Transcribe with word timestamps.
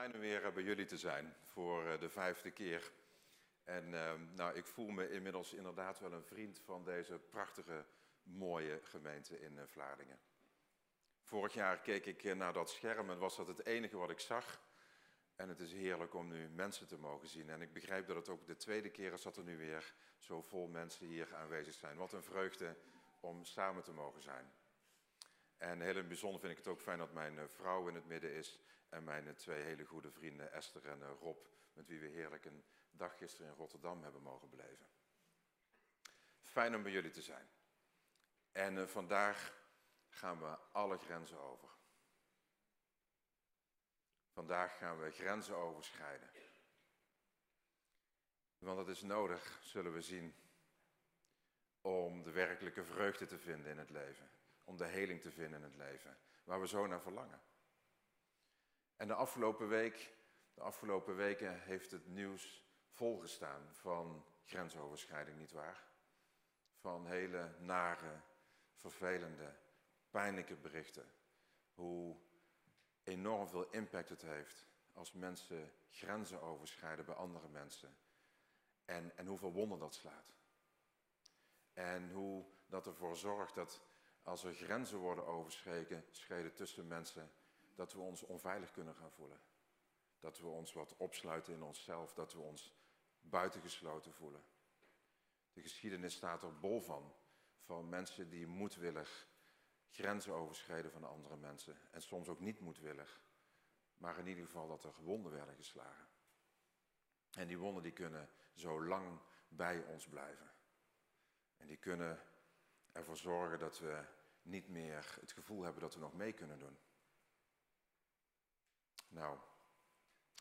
Fijn 0.00 0.14
om 0.14 0.20
weer 0.20 0.52
bij 0.52 0.62
jullie 0.62 0.86
te 0.86 0.98
zijn 0.98 1.34
voor 1.42 1.86
eh, 1.86 2.00
de 2.00 2.08
vijfde 2.08 2.50
keer. 2.50 2.92
En 3.64 3.94
ehm, 3.94 4.34
nou, 4.34 4.56
ik 4.56 4.66
voel 4.66 4.88
me 4.88 5.10
inmiddels 5.10 5.52
inderdaad 5.52 6.00
wel 6.00 6.12
een 6.12 6.24
vriend 6.24 6.58
van 6.58 6.84
deze 6.84 7.18
prachtige, 7.18 7.84
mooie 8.22 8.80
gemeente 8.82 9.40
in 9.40 9.52
uh, 9.56 9.62
Vlaardingen. 9.66 10.18
Vorig 11.22 11.54
jaar 11.54 11.78
keek 11.80 12.06
ik 12.06 12.24
eh, 12.24 12.34
naar 12.34 12.52
dat 12.52 12.70
scherm 12.70 13.10
en 13.10 13.18
was 13.18 13.36
dat 13.36 13.46
het 13.46 13.66
enige 13.66 13.96
wat 13.96 14.10
ik 14.10 14.20
zag. 14.20 14.60
En 15.36 15.48
het 15.48 15.60
is 15.60 15.72
heerlijk 15.72 16.14
om 16.14 16.28
nu 16.28 16.48
mensen 16.48 16.86
te 16.86 16.98
mogen 16.98 17.28
zien. 17.28 17.50
En 17.50 17.62
ik 17.62 17.72
begrijp 17.72 18.06
dat 18.06 18.16
het 18.16 18.28
ook 18.28 18.46
de 18.46 18.56
tweede 18.56 18.90
keer 18.90 19.12
is 19.12 19.22
dat 19.22 19.36
er 19.36 19.44
nu 19.44 19.56
weer 19.56 19.94
zo 20.18 20.42
vol 20.42 20.66
mensen 20.66 21.06
hier 21.06 21.34
aanwezig 21.34 21.74
zijn. 21.74 21.96
Wat 21.96 22.12
een 22.12 22.22
vreugde 22.22 22.76
om 23.20 23.44
samen 23.44 23.82
te 23.82 23.92
mogen 23.92 24.22
zijn. 24.22 24.52
En 25.56 25.80
heel 25.80 26.06
bijzonder 26.06 26.40
vind 26.40 26.52
ik 26.52 26.58
het 26.58 26.68
ook 26.68 26.80
fijn 26.80 26.98
dat 26.98 27.12
mijn 27.12 27.48
vrouw 27.48 27.88
in 27.88 27.94
het 27.94 28.06
midden 28.06 28.32
is 28.32 28.60
en 28.90 29.04
mijn 29.04 29.34
twee 29.34 29.62
hele 29.62 29.84
goede 29.84 30.10
vrienden 30.10 30.52
Esther 30.52 30.88
en 30.88 31.02
eh, 31.02 31.10
Rob, 31.20 31.46
met 31.72 31.86
wie 31.86 32.00
we 32.00 32.06
heerlijk 32.06 32.44
een 32.44 32.64
dag 32.90 33.16
gisteren 33.16 33.50
in 33.50 33.56
Rotterdam 33.56 34.02
hebben 34.02 34.22
mogen 34.22 34.50
beleven. 34.50 34.86
Fijn 36.40 36.74
om 36.74 36.82
bij 36.82 36.92
jullie 36.92 37.10
te 37.10 37.22
zijn. 37.22 37.48
En 38.52 38.76
uh, 38.76 38.86
vandaag 38.86 39.54
gaan 40.08 40.40
we 40.40 40.58
alle 40.72 40.98
grenzen 40.98 41.40
over. 41.40 41.68
Vandaag 44.32 44.76
gaan 44.76 45.00
we 45.00 45.10
grenzen 45.10 45.56
overschrijden. 45.56 46.30
Want 48.58 48.76
dat 48.76 48.88
is 48.88 49.02
nodig, 49.02 49.58
zullen 49.62 49.92
we 49.92 50.02
zien, 50.02 50.34
om 51.80 52.22
de 52.22 52.30
werkelijke 52.30 52.84
vreugde 52.84 53.26
te 53.26 53.38
vinden 53.38 53.70
in 53.70 53.78
het 53.78 53.90
leven. 53.90 54.30
Om 54.64 54.76
de 54.76 54.84
heling 54.84 55.20
te 55.20 55.30
vinden 55.30 55.58
in 55.58 55.64
het 55.64 55.76
leven, 55.76 56.18
waar 56.44 56.60
we 56.60 56.68
zo 56.68 56.86
naar 56.86 57.00
verlangen. 57.00 57.40
En 59.00 59.06
de 59.06 59.14
afgelopen 59.14 59.68
week, 59.68 60.14
de 60.54 60.60
afgelopen 60.60 61.16
weken 61.16 61.60
heeft 61.60 61.90
het 61.90 62.06
nieuws 62.06 62.64
volgestaan 62.88 63.68
van 63.72 64.24
grensoverschrijding, 64.44 65.38
nietwaar? 65.38 65.84
Van 66.74 67.06
hele 67.06 67.54
nare, 67.58 68.20
vervelende, 68.74 69.56
pijnlijke 70.10 70.56
berichten. 70.56 71.12
Hoe 71.74 72.16
enorm 73.02 73.48
veel 73.48 73.70
impact 73.70 74.08
het 74.08 74.22
heeft 74.22 74.66
als 74.92 75.12
mensen 75.12 75.72
grenzen 75.90 76.42
overschrijden 76.42 77.04
bij 77.04 77.14
andere 77.14 77.48
mensen. 77.48 77.96
En, 78.84 79.16
en 79.16 79.26
hoeveel 79.26 79.52
wonder 79.52 79.78
dat 79.78 79.94
slaat. 79.94 80.34
En 81.72 82.10
hoe 82.10 82.44
dat 82.66 82.86
ervoor 82.86 83.16
zorgt 83.16 83.54
dat 83.54 83.80
als 84.22 84.44
er 84.44 84.54
grenzen 84.54 84.98
worden 84.98 85.26
overschreden 85.26 86.54
tussen 86.54 86.86
mensen, 86.86 87.30
dat 87.80 87.92
we 87.92 88.00
ons 88.00 88.22
onveilig 88.22 88.70
kunnen 88.70 88.94
gaan 88.94 89.12
voelen. 89.12 89.40
Dat 90.18 90.38
we 90.38 90.46
ons 90.46 90.72
wat 90.72 90.96
opsluiten 90.96 91.54
in 91.54 91.62
onszelf, 91.62 92.14
dat 92.14 92.32
we 92.32 92.40
ons 92.40 92.74
buitengesloten 93.20 94.12
voelen. 94.12 94.44
De 95.52 95.62
geschiedenis 95.62 96.14
staat 96.14 96.42
er 96.42 96.58
bol 96.58 96.80
van, 96.80 97.14
van 97.60 97.88
mensen 97.88 98.28
die 98.30 98.46
moedwillig 98.46 99.28
grenzen 99.90 100.32
overschreden 100.32 100.90
van 100.90 101.04
andere 101.04 101.36
mensen. 101.36 101.76
En 101.90 102.02
soms 102.02 102.28
ook 102.28 102.40
niet 102.40 102.60
moedwillig, 102.60 103.20
maar 103.96 104.18
in 104.18 104.26
ieder 104.26 104.44
geval 104.44 104.68
dat 104.68 104.84
er 104.84 104.94
wonden 105.02 105.32
werden 105.32 105.54
geslagen. 105.54 106.08
En 107.30 107.46
die 107.46 107.58
wonden 107.58 107.82
die 107.82 107.92
kunnen 107.92 108.28
zo 108.54 108.84
lang 108.84 109.20
bij 109.48 109.84
ons 109.84 110.08
blijven. 110.08 110.52
En 111.56 111.66
die 111.66 111.76
kunnen 111.76 112.18
ervoor 112.92 113.16
zorgen 113.16 113.58
dat 113.58 113.78
we 113.78 114.04
niet 114.42 114.68
meer 114.68 115.16
het 115.20 115.32
gevoel 115.32 115.62
hebben 115.62 115.82
dat 115.82 115.94
we 115.94 116.00
nog 116.00 116.14
mee 116.14 116.32
kunnen 116.32 116.58
doen. 116.58 116.78
Nou, 119.10 119.38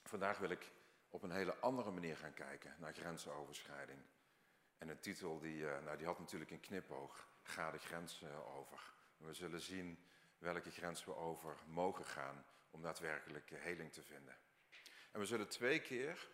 vandaag 0.03 0.37
wil 0.37 0.49
ik 0.49 0.71
op 1.09 1.23
een 1.23 1.31
hele 1.31 1.55
andere 1.55 1.91
manier 1.91 2.17
gaan 2.17 2.33
kijken 2.33 2.75
naar 2.79 2.93
grensenoverschrijding. 2.93 3.99
En 4.77 4.87
de 4.87 4.99
titel 4.99 5.39
die, 5.39 5.69
eh, 5.69 5.83
nou, 5.83 5.97
die 5.97 6.05
had 6.05 6.19
natuurlijk 6.19 6.51
een 6.51 6.59
knipoog. 6.59 7.27
Ga 7.43 7.71
de 7.71 7.77
grens 7.77 8.23
over. 8.45 8.93
We 9.17 9.33
zullen 9.33 9.61
zien 9.61 10.03
welke 10.37 10.71
grens 10.71 11.05
we 11.05 11.15
over 11.15 11.57
mogen 11.67 12.05
gaan 12.05 12.45
om 12.69 12.81
daadwerkelijk 12.81 13.49
heling 13.49 13.91
te 13.91 14.03
vinden. 14.03 14.37
En 15.11 15.19
we 15.19 15.25
zullen 15.25 15.49
twee 15.49 15.81
keer, 15.81 16.29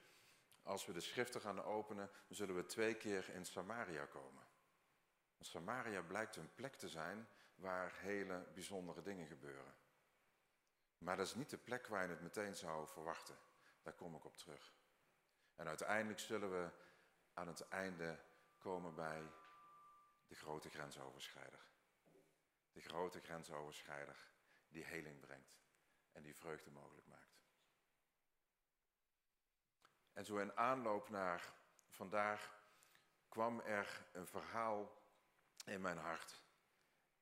als 0.62 0.86
we 0.86 0.94
de 0.94 1.00
schriften 1.00 1.42
gaan 1.42 1.64
openen, 1.64 2.10
zullen 2.30 2.56
we 2.56 2.66
twee 2.66 2.96
keer 2.96 3.30
in 3.30 3.46
Samaria 3.46 4.06
komen. 4.06 4.44
Samaria 5.40 6.02
blijkt 6.02 6.36
een 6.36 6.54
plek 6.56 6.76
te 6.76 6.90
zijn 6.90 7.28
waar 7.56 7.94
hele 7.96 8.48
bijzondere 8.54 9.02
dingen 9.02 9.28
gebeuren. 9.28 9.74
Maar 10.98 11.18
dat 11.18 11.26
is 11.26 11.36
niet 11.36 11.50
de 11.50 11.58
plek 11.58 11.88
waar 11.88 12.04
je 12.04 12.10
het 12.10 12.22
meteen 12.22 12.56
zou 12.56 12.88
verwachten. 12.88 13.38
Daar 13.82 13.94
kom 13.94 14.16
ik 14.16 14.26
op 14.26 14.38
terug. 14.38 14.74
En 15.56 15.68
uiteindelijk 15.68 16.20
zullen 16.20 16.52
we 16.52 16.70
aan 17.34 17.48
het 17.48 17.68
einde 17.68 18.20
komen 18.58 18.96
bij 18.96 19.32
de 20.28 20.36
grote 20.36 20.70
grensoverschrijder. 20.70 21.60
De 22.72 22.82
grote 22.82 23.20
grensoverschrijder 23.20 24.18
die 24.68 24.86
heling 24.86 25.20
brengt 25.20 25.58
en 26.12 26.22
die 26.22 26.36
vreugde 26.36 26.72
mogelijk 26.72 27.08
maakt. 27.08 27.40
En 30.14 30.26
zo 30.26 30.38
in 30.38 30.58
aanloop 30.58 31.10
naar 31.10 31.54
vandaag 31.90 32.64
kwam 33.28 33.60
er 33.60 34.06
een 34.12 34.28
verhaal 34.28 35.02
in 35.66 35.82
mijn 35.82 35.98
hart. 35.98 36.44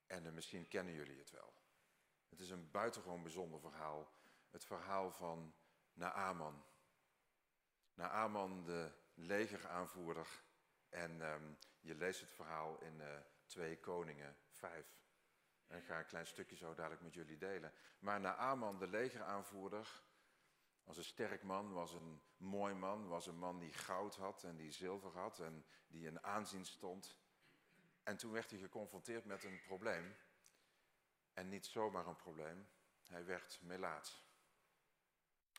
En 0.08 0.34
misschien 0.34 0.68
kennen 0.68 0.94
jullie 0.94 1.18
het 1.18 1.30
wel. 1.30 1.63
Het 2.34 2.42
is 2.42 2.50
een 2.50 2.72
buitengewoon 2.72 3.22
bijzonder 3.22 3.60
verhaal. 3.60 4.12
Het 4.50 4.66
verhaal 4.66 5.12
van 5.12 5.54
Naaman. 5.94 6.66
Naaman, 7.94 8.64
de 8.64 8.92
legeraanvoerder. 9.14 10.28
En 10.90 11.22
um, 11.22 11.58
je 11.80 11.96
leest 11.96 12.22
het 12.22 12.32
verhaal 12.32 12.80
in 12.82 13.00
uh, 13.00 13.08
2 13.46 13.80
Koningen 13.80 14.38
5. 14.50 15.02
En 15.68 15.78
ik 15.78 15.86
ga 15.86 16.00
een 16.00 16.06
klein 16.06 16.28
stukje 16.28 16.56
zo 16.56 16.74
dadelijk 16.74 17.02
met 17.02 17.14
jullie 17.14 17.38
delen. 17.38 17.74
Maar 18.00 18.20
Naaman, 18.20 18.80
de 18.80 18.88
legeraanvoerder, 18.88 20.04
was 20.84 20.98
een 20.98 21.04
sterk 21.04 21.44
man, 21.44 21.74
was 21.74 21.94
een 21.94 22.22
mooi 22.38 22.74
man, 22.74 23.08
was 23.08 23.28
een 23.28 23.40
man 23.40 23.60
die 23.60 23.74
goud 23.74 24.16
had 24.16 24.44
en 24.44 24.56
die 24.56 24.72
zilver 24.72 25.12
had 25.12 25.40
en 25.40 25.66
die 25.88 26.06
in 26.08 26.24
aanzien 26.24 26.66
stond. 26.66 27.18
En 28.04 28.18
toen 28.18 28.32
werd 28.32 28.50
hij 28.50 28.60
geconfronteerd 28.60 29.26
met 29.26 29.44
een 29.44 29.62
probleem. 29.62 30.16
En 31.34 31.50
niet 31.50 31.66
zomaar 31.66 32.08
een 32.08 32.16
probleem, 32.16 32.68
hij 33.08 33.26
werd 33.26 33.60
melaats. 33.62 34.26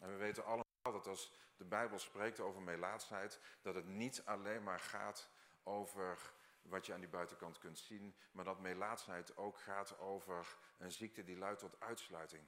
En 0.00 0.08
we 0.08 0.16
weten 0.16 0.44
allemaal 0.44 0.64
dat 0.82 1.06
als 1.06 1.32
de 1.56 1.64
Bijbel 1.64 1.98
spreekt 1.98 2.40
over 2.40 2.62
melaatsheid, 2.62 3.40
dat 3.62 3.74
het 3.74 3.86
niet 3.86 4.24
alleen 4.24 4.62
maar 4.62 4.80
gaat 4.80 5.30
over 5.62 6.32
wat 6.62 6.86
je 6.86 6.92
aan 6.92 7.00
die 7.00 7.08
buitenkant 7.08 7.58
kunt 7.58 7.78
zien, 7.78 8.16
maar 8.32 8.44
dat 8.44 8.60
melaatsheid 8.60 9.36
ook 9.36 9.58
gaat 9.58 9.98
over 9.98 10.56
een 10.78 10.92
ziekte 10.92 11.24
die 11.24 11.38
luidt 11.38 11.60
tot 11.60 11.80
uitsluiting. 11.80 12.46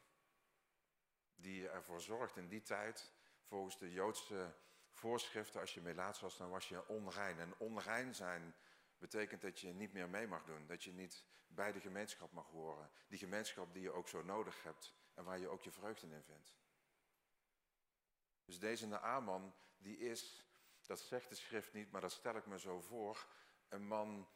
Die 1.35 1.69
ervoor 1.69 2.01
zorgt 2.01 2.37
in 2.37 2.49
die 2.49 2.63
tijd, 2.63 3.13
volgens 3.43 3.79
de 3.79 3.93
Joodse 3.93 4.55
voorschriften, 4.93 5.61
als 5.61 5.75
je 5.75 5.81
melaats 5.81 6.21
was, 6.21 6.37
dan 6.37 6.51
was 6.51 6.69
je 6.69 6.89
onrein. 6.89 7.39
En 7.39 7.55
onrein 7.59 8.15
zijn 8.15 8.55
betekent 8.99 9.41
dat 9.41 9.61
je 9.61 9.73
niet 9.73 9.93
meer 9.93 10.09
mee 10.09 10.27
mag 10.27 10.45
doen. 10.45 10.67
Dat 10.67 10.83
je 10.83 10.93
niet 10.93 11.25
bij 11.47 11.73
de 11.73 11.81
gemeenschap 11.81 12.33
mag 12.33 12.47
horen. 12.47 12.91
Die 13.09 13.19
gemeenschap 13.19 13.73
die 13.73 13.83
je 13.83 13.93
ook 13.93 14.09
zo 14.09 14.23
nodig 14.23 14.63
hebt 14.63 14.95
en 15.15 15.25
waar 15.25 15.39
je 15.39 15.49
ook 15.49 15.63
je 15.63 15.71
vreugde 15.71 16.07
in 16.07 16.23
vindt. 16.23 16.55
Dus 18.45 18.59
deze 18.59 18.87
Naaman, 18.87 19.55
die 19.79 19.99
is, 19.99 20.45
dat 20.81 21.01
zegt 21.01 21.29
de 21.29 21.35
schrift 21.35 21.73
niet, 21.73 21.91
maar 21.91 22.01
dat 22.01 22.13
stel 22.13 22.37
ik 22.37 22.47
me 22.47 22.59
zo 22.59 22.81
voor, 22.81 23.27
een 23.69 23.87
man 23.87 24.29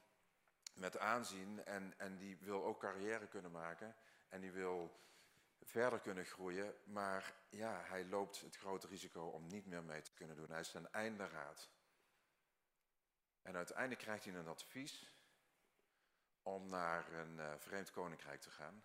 met 0.75 0.99
aanzien 0.99 1.65
en, 1.65 1.99
en 1.99 2.19
die 2.19 2.39
wil 2.39 2.65
ook 2.65 2.81
carrière 2.81 3.29
kunnen 3.29 3.51
maken 3.51 3.97
en 4.29 4.41
die 4.41 4.53
wil 4.53 5.01
verder 5.63 6.01
kunnen 6.01 6.25
groeien, 6.25 6.75
maar 6.85 7.35
ja, 7.49 7.83
hij 7.85 8.05
loopt 8.05 8.41
het 8.41 8.57
grote 8.57 8.87
risico 8.87 9.27
om 9.27 9.47
niet 9.47 9.67
meer 9.67 9.83
mee 9.83 10.03
te 10.03 10.15
kunnen 10.15 10.37
doen. 10.37 10.51
Hij 10.51 10.61
is 10.61 10.71
ten 10.71 10.93
einde 10.93 11.29
raad. 11.29 11.71
En 13.43 13.57
uiteindelijk 13.57 14.01
krijgt 14.01 14.25
hij 14.25 14.35
een 14.35 14.49
advies 14.49 15.13
om 16.43 16.69
naar 16.69 17.13
een 17.13 17.37
uh, 17.37 17.55
vreemd 17.59 17.91
koninkrijk 17.91 18.41
te 18.41 18.51
gaan. 18.51 18.85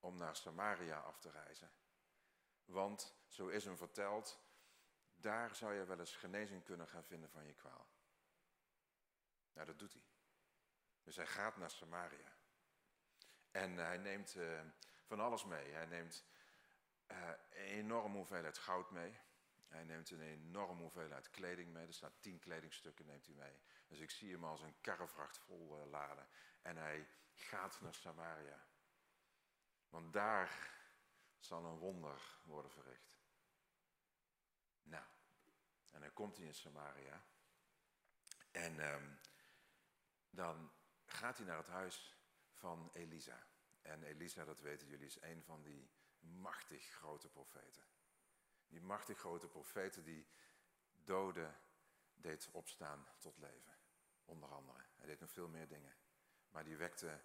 Om 0.00 0.16
naar 0.16 0.36
Samaria 0.36 0.98
af 0.98 1.18
te 1.18 1.30
reizen. 1.30 1.70
Want, 2.64 3.14
zo 3.26 3.48
is 3.48 3.64
hem 3.64 3.76
verteld, 3.76 4.40
daar 5.14 5.56
zou 5.56 5.74
je 5.74 5.84
wel 5.84 5.98
eens 5.98 6.16
genezing 6.16 6.64
kunnen 6.64 6.88
gaan 6.88 7.04
vinden 7.04 7.30
van 7.30 7.46
je 7.46 7.54
kwaal. 7.54 7.88
Nou, 9.52 9.66
dat 9.66 9.78
doet 9.78 9.92
hij. 9.92 10.04
Dus 11.02 11.16
hij 11.16 11.26
gaat 11.26 11.56
naar 11.56 11.70
Samaria. 11.70 12.32
En 13.50 13.76
hij 13.76 13.98
neemt 13.98 14.34
uh, 14.34 14.60
van 15.04 15.20
alles 15.20 15.44
mee. 15.44 15.70
Hij 15.70 15.86
neemt 15.86 16.24
uh, 17.06 17.28
een 17.50 17.64
enorme 17.64 18.16
hoeveelheid 18.16 18.58
goud 18.58 18.90
mee. 18.90 19.18
Hij 19.70 19.84
neemt 19.84 20.10
een 20.10 20.20
enorme 20.20 20.80
hoeveelheid 20.82 21.30
kleding 21.30 21.72
mee. 21.72 21.86
Er 21.86 21.92
staan 21.94 22.18
tien 22.20 22.38
kledingstukken 22.38 23.06
neemt 23.06 23.26
hij 23.26 23.34
mee. 23.34 23.60
Dus 23.86 23.98
ik 23.98 24.10
zie 24.10 24.32
hem 24.32 24.44
als 24.44 24.60
een 24.60 24.80
karrevracht 24.80 25.38
vol 25.38 25.78
uh, 25.78 25.90
laden. 25.90 26.28
En 26.62 26.76
hij 26.76 27.08
gaat 27.34 27.80
naar 27.80 27.94
Samaria. 27.94 28.66
Want 29.88 30.12
daar 30.12 30.70
zal 31.38 31.64
een 31.64 31.78
wonder 31.78 32.38
worden 32.44 32.70
verricht. 32.70 33.20
komt 36.20 36.36
hij 36.36 36.46
in 36.46 36.54
Samaria. 36.54 37.24
En 38.50 38.80
ehm, 38.80 39.14
dan 40.30 40.72
gaat 41.06 41.36
hij 41.36 41.46
naar 41.46 41.56
het 41.56 41.68
huis 41.68 42.16
van 42.52 42.90
Elisa. 42.92 43.46
En 43.82 44.02
Elisa, 44.02 44.44
dat 44.44 44.60
weten 44.60 44.88
jullie, 44.88 45.06
is 45.06 45.20
een 45.20 45.42
van 45.42 45.62
die 45.62 45.90
machtig 46.18 46.84
grote 46.84 47.28
profeten. 47.28 47.84
Die 48.70 48.80
machtig 48.80 49.18
grote 49.18 49.48
profeten 49.48 50.04
die 50.04 50.26
doden 50.92 51.56
deed 52.14 52.48
opstaan 52.52 53.08
tot 53.18 53.38
leven. 53.38 53.78
Onder 54.24 54.48
andere. 54.48 54.78
Hij 54.96 55.06
deed 55.06 55.20
nog 55.20 55.30
veel 55.30 55.48
meer 55.48 55.68
dingen. 55.68 55.94
Maar 56.50 56.64
die 56.64 56.76
wekte 56.76 57.20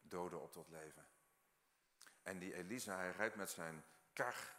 doden 0.00 0.40
op 0.40 0.52
tot 0.52 0.68
leven. 0.68 1.08
En 2.22 2.38
die 2.38 2.54
Elisa, 2.54 2.96
hij 2.96 3.10
rijdt 3.10 3.36
met 3.36 3.50
zijn 3.50 3.84
kar, 4.12 4.56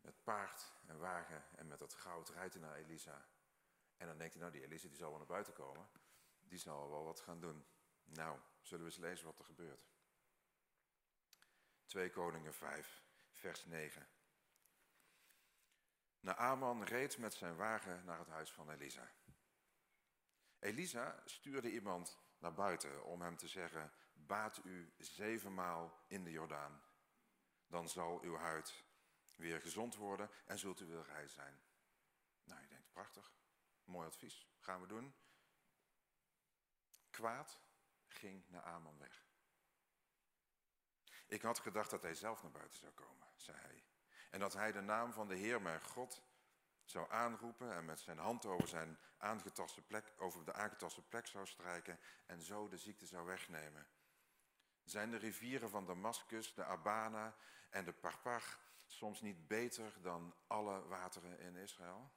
met 0.00 0.22
paard 0.22 0.72
en 0.86 0.98
wagen 0.98 1.44
en 1.56 1.66
met 1.66 1.78
dat 1.78 1.94
goud, 1.94 2.28
rijdt 2.28 2.54
hij 2.54 2.62
naar 2.62 2.76
Elisa. 2.76 3.26
En 3.96 4.06
dan 4.06 4.18
denkt 4.18 4.32
hij, 4.32 4.42
nou 4.42 4.54
die 4.54 4.64
Elisa 4.64 4.88
die 4.88 4.96
zal 4.96 5.08
wel 5.08 5.18
naar 5.18 5.26
buiten 5.26 5.52
komen. 5.52 5.88
Die 6.40 6.58
zal 6.58 6.90
wel 6.90 7.04
wat 7.04 7.20
gaan 7.20 7.40
doen. 7.40 7.66
Nou, 8.04 8.38
zullen 8.60 8.84
we 8.84 8.90
eens 8.90 9.00
lezen 9.00 9.26
wat 9.26 9.38
er 9.38 9.44
gebeurt. 9.44 9.86
2 11.86 12.10
Koningen 12.10 12.54
5, 12.54 13.02
vers 13.32 13.64
9. 13.64 14.06
Naaman 16.26 16.84
reed 16.84 17.18
met 17.18 17.34
zijn 17.34 17.56
wagen 17.56 18.04
naar 18.04 18.18
het 18.18 18.28
huis 18.28 18.52
van 18.52 18.70
Elisa. 18.70 19.12
Elisa 20.58 21.22
stuurde 21.24 21.70
iemand 21.70 22.18
naar 22.38 22.54
buiten 22.54 23.04
om 23.04 23.22
hem 23.22 23.36
te 23.36 23.48
zeggen, 23.48 23.92
baat 24.12 24.64
u 24.64 24.92
zevenmaal 24.98 26.04
in 26.08 26.24
de 26.24 26.30
Jordaan. 26.30 26.82
Dan 27.66 27.88
zal 27.88 28.20
uw 28.22 28.36
huid 28.36 28.84
weer 29.36 29.60
gezond 29.60 29.96
worden 29.96 30.30
en 30.44 30.58
zult 30.58 30.80
u 30.80 30.86
weer 30.86 31.04
rij 31.04 31.28
zijn. 31.28 31.60
Nou, 32.44 32.60
je 32.62 32.68
denkt, 32.68 32.90
prachtig, 32.92 33.32
mooi 33.84 34.06
advies, 34.06 34.48
gaan 34.58 34.80
we 34.80 34.86
doen. 34.86 35.14
Kwaad 37.10 37.60
ging 38.06 38.48
naar 38.48 38.62
Aman 38.62 38.98
weg. 38.98 39.26
Ik 41.26 41.42
had 41.42 41.58
gedacht 41.58 41.90
dat 41.90 42.02
hij 42.02 42.14
zelf 42.14 42.42
naar 42.42 42.52
buiten 42.52 42.78
zou 42.78 42.92
komen, 42.92 43.26
zei 43.36 43.58
hij. 43.58 43.84
En 44.36 44.42
dat 44.42 44.52
hij 44.52 44.72
de 44.72 44.80
naam 44.80 45.12
van 45.12 45.28
de 45.28 45.34
Heer, 45.34 45.62
mijn 45.62 45.84
God, 45.84 46.22
zou 46.84 47.10
aanroepen 47.10 47.72
en 47.72 47.84
met 47.84 48.00
zijn 48.00 48.18
hand 48.18 48.46
over, 48.46 48.68
zijn 48.68 48.98
aangetaste 49.18 49.82
plek, 49.82 50.12
over 50.18 50.44
de 50.44 50.52
aangetaste 50.52 51.02
plek 51.02 51.26
zou 51.26 51.46
strijken 51.46 51.98
en 52.26 52.42
zo 52.42 52.68
de 52.68 52.76
ziekte 52.76 53.06
zou 53.06 53.26
wegnemen. 53.26 53.86
Zijn 54.84 55.10
de 55.10 55.16
rivieren 55.16 55.70
van 55.70 55.86
Damascus, 55.86 56.54
de 56.54 56.64
Abana 56.64 57.36
en 57.70 57.84
de 57.84 57.92
Parpar 57.92 58.58
soms 58.86 59.20
niet 59.20 59.48
beter 59.48 60.02
dan 60.02 60.34
alle 60.46 60.86
wateren 60.86 61.38
in 61.38 61.56
Israël? 61.56 62.12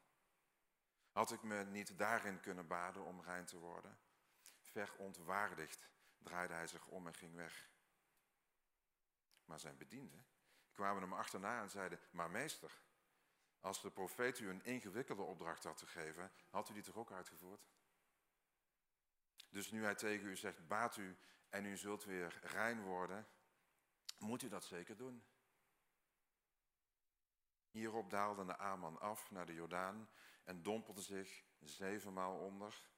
Had 1.12 1.31
ik 1.31 1.44
me 1.44 1.63
niet 1.63 1.98
daarin 1.98 2.39
kunnen 2.39 2.68
baden 2.68 3.04
om 3.04 3.21
rein 3.21 3.45
te 3.45 3.57
worden? 3.57 4.00
Verontwaardigd 4.60 5.89
draaide 6.18 6.54
hij 6.54 6.68
zich 6.68 6.88
om 6.88 7.07
en 7.07 7.16
ging 7.16 7.36
weg. 7.36 7.69
Maar 9.45 9.60
zijn 9.60 9.77
bedienden 9.77 10.29
kwamen 10.80 11.02
hem 11.02 11.14
achterna 11.14 11.62
en 11.62 11.70
zeiden, 11.70 12.00
maar 12.12 12.30
meester, 12.30 12.72
als 13.60 13.81
de 13.81 13.92
profeet 13.92 14.40
u 14.40 14.50
een 14.50 14.64
ingewikkelde 14.64 15.22
opdracht 15.22 15.64
had 15.64 15.80
gegeven, 15.80 16.31
had 16.50 16.70
u 16.70 16.74
die 16.74 16.84
toch 16.84 16.96
ook 16.96 17.12
uitgevoerd? 17.12 17.68
Dus 19.50 19.72
nu 19.72 19.84
hij 19.84 19.96
tegen 19.96 20.28
u 20.28 20.36
zegt, 20.36 20.68
baat 20.68 20.98
u 20.98 21.18
en 21.50 21.66
u 21.66 21.78
zult 21.78 22.04
weer 22.04 22.40
rein 22.44 22.81
worden, 22.81 23.28
moet 24.18 24.42
u 24.42 24.48
dat 24.48 24.66
zeker 24.66 24.98
doen. 24.98 25.24
Hierop 27.70 28.10
daalde 28.10 28.46
de 28.46 28.58
Aman 28.58 29.00
af 29.00 29.31
naar 29.31 29.46
de 29.46 29.54
Jordaan 29.54 30.10
en 30.44 30.64
dompelde 30.64 31.02
zich 31.02 31.44
zevenmaal 31.60 32.40
onder, 32.40 32.90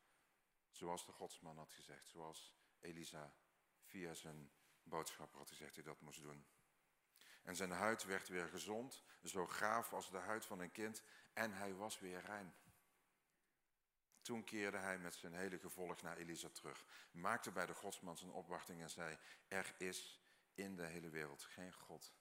zoals 0.70 1.06
de 1.06 1.12
godsman 1.12 1.58
had 1.58 1.72
gezegd, 1.72 2.08
zoals 2.08 2.56
Elisa 2.80 3.36
via 3.84 4.14
zijn 4.14 4.52
boodschapper 4.84 5.40
had 5.40 5.50
gezegd 5.50 5.76
hij 5.76 5.84
dat 5.84 6.02
moest 6.02 6.22
doen. 6.22 6.46
En 7.44 7.56
zijn 7.56 7.72
huid 7.72 8.04
werd 8.04 8.28
weer 8.28 8.48
gezond, 8.48 9.04
zo 9.24 9.48
gaaf 9.48 9.94
als 9.94 10.12
de 10.12 10.18
huid 10.18 10.46
van 10.46 10.60
een 10.60 10.72
kind, 10.72 11.04
en 11.34 11.54
hij 11.54 11.74
was 11.74 12.00
weer 12.00 12.22
rein. 12.22 12.56
Toen 14.22 14.44
keerde 14.44 14.78
hij 14.78 15.00
met 15.00 15.16
zijn 15.16 15.34
hele 15.34 15.60
gevolg 15.60 16.02
naar 16.02 16.18
Elisa 16.18 16.50
terug, 16.50 16.86
maakte 17.12 17.52
bij 17.52 17.66
de 17.66 17.74
godsman 17.74 18.18
zijn 18.18 18.32
opwachting 18.32 18.82
en 18.82 18.90
zei, 18.90 19.18
er 19.48 19.74
is 19.78 20.22
in 20.54 20.76
de 20.76 20.86
hele 20.86 21.10
wereld 21.10 21.44
geen 21.44 21.74
God, 21.74 22.14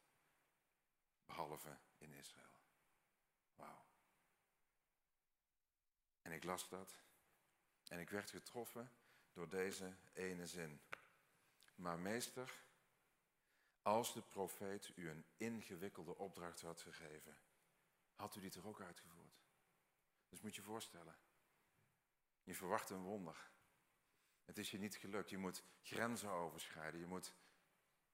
behalve 1.27 1.79
in 1.99 2.13
Israël. 2.13 2.59
Wauw. 3.55 3.85
En 6.23 6.33
ik 6.33 6.45
las 6.45 6.69
dat 6.69 6.99
en 7.89 7.99
ik 7.99 8.11
werd 8.11 8.31
getroffen 8.31 8.93
door 9.33 9.49
deze 9.49 9.97
ene 10.13 10.47
zin. 10.47 10.81
Maar 11.75 11.99
meester, 11.99 12.63
als 13.83 14.15
de 14.15 14.23
profeet 14.23 14.93
u 14.97 15.11
een 15.11 15.25
ingewikkelde 15.37 16.17
opdracht 16.17 16.61
had 16.61 16.81
gegeven, 16.81 17.39
had 18.15 18.37
u 18.37 18.41
die 18.41 18.51
toch 18.51 18.67
ook 18.67 18.81
uitgevoerd? 18.81 19.41
Dus 20.29 20.41
moet 20.41 20.55
je 20.55 20.63
voorstellen, 20.63 21.17
je 22.43 22.55
verwacht 22.55 22.91
een 22.91 23.03
wonder. 23.03 23.51
Het 24.45 24.59
is 24.59 24.71
je 24.71 24.79
niet 24.79 24.97
gelukt, 24.97 25.31
je 25.31 25.39
moet 25.39 25.65
grenzen 25.83 26.31
overschrijden, 26.31 27.01
je 27.01 27.07
moet, 27.07 27.35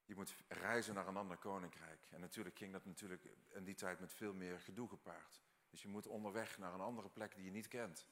je 0.04 0.14
moet 0.14 0.34
reizen 0.48 0.94
naar 0.94 1.06
een 1.06 1.16
ander 1.16 1.36
koninkrijk. 1.36 2.08
En 2.10 2.20
natuurlijk 2.20 2.56
ging 2.56 2.72
dat 2.72 2.84
natuurlijk 2.84 3.24
in 3.48 3.64
die 3.64 3.74
tijd 3.74 4.00
met 4.00 4.14
veel 4.14 4.34
meer 4.34 4.60
gedoe 4.60 4.88
gepaard. 4.88 5.42
Dus 5.70 5.82
je 5.82 5.88
moet 5.88 6.06
onderweg 6.06 6.58
naar 6.58 6.74
een 6.74 6.80
andere 6.80 7.08
plek 7.08 7.34
die 7.34 7.44
je 7.44 7.50
niet 7.50 7.68
kent. 7.68 8.06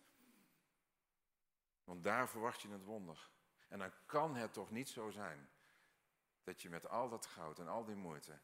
Want 1.84 2.04
daar 2.04 2.28
verwacht 2.28 2.62
je 2.62 2.68
het 2.68 2.84
wonder. 2.84 3.30
En 3.68 3.78
dan 3.78 3.92
kan 4.06 4.34
het 4.34 4.52
toch 4.52 4.70
niet 4.70 4.88
zo 4.88 5.10
zijn 5.10 5.48
dat 6.44 6.62
je 6.62 6.70
met 6.70 6.88
al 6.88 7.08
dat 7.08 7.26
goud 7.26 7.58
en 7.58 7.68
al 7.68 7.84
die 7.84 7.94
moeite, 7.94 8.38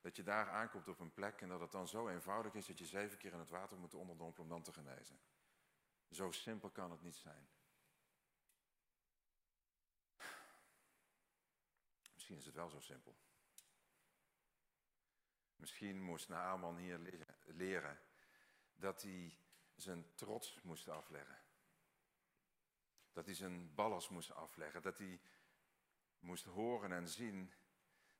dat 0.00 0.16
je 0.16 0.22
daar 0.22 0.50
aankomt 0.50 0.88
op 0.88 1.00
een 1.00 1.12
plek 1.12 1.40
en 1.40 1.48
dat 1.48 1.60
het 1.60 1.72
dan 1.72 1.88
zo 1.88 2.08
eenvoudig 2.08 2.54
is 2.54 2.66
dat 2.66 2.78
je 2.78 2.86
zeven 2.86 3.18
keer 3.18 3.32
in 3.32 3.38
het 3.38 3.50
water 3.50 3.76
moet 3.76 3.94
onderdompelen 3.94 4.46
om 4.46 4.52
dan 4.52 4.62
te 4.62 4.72
genezen. 4.72 5.20
Zo 6.10 6.30
simpel 6.30 6.70
kan 6.70 6.90
het 6.90 7.02
niet 7.02 7.16
zijn. 7.16 7.48
Misschien 12.12 12.36
is 12.36 12.46
het 12.46 12.54
wel 12.54 12.68
zo 12.68 12.80
simpel. 12.80 13.16
Misschien 15.56 16.02
moest 16.02 16.28
Naaman 16.28 16.76
hier 16.76 17.00
leren 17.44 17.98
dat 18.74 19.02
hij 19.02 19.38
zijn 19.74 20.14
trots 20.14 20.58
moest 20.62 20.88
afleggen. 20.88 21.38
Dat 23.12 23.24
hij 23.24 23.34
zijn 23.34 23.74
ballast 23.74 24.10
moest 24.10 24.32
afleggen. 24.32 24.82
Dat 24.82 24.98
hij 24.98 25.20
moest 26.18 26.44
horen 26.44 26.92
en 26.92 27.08
zien 27.08 27.52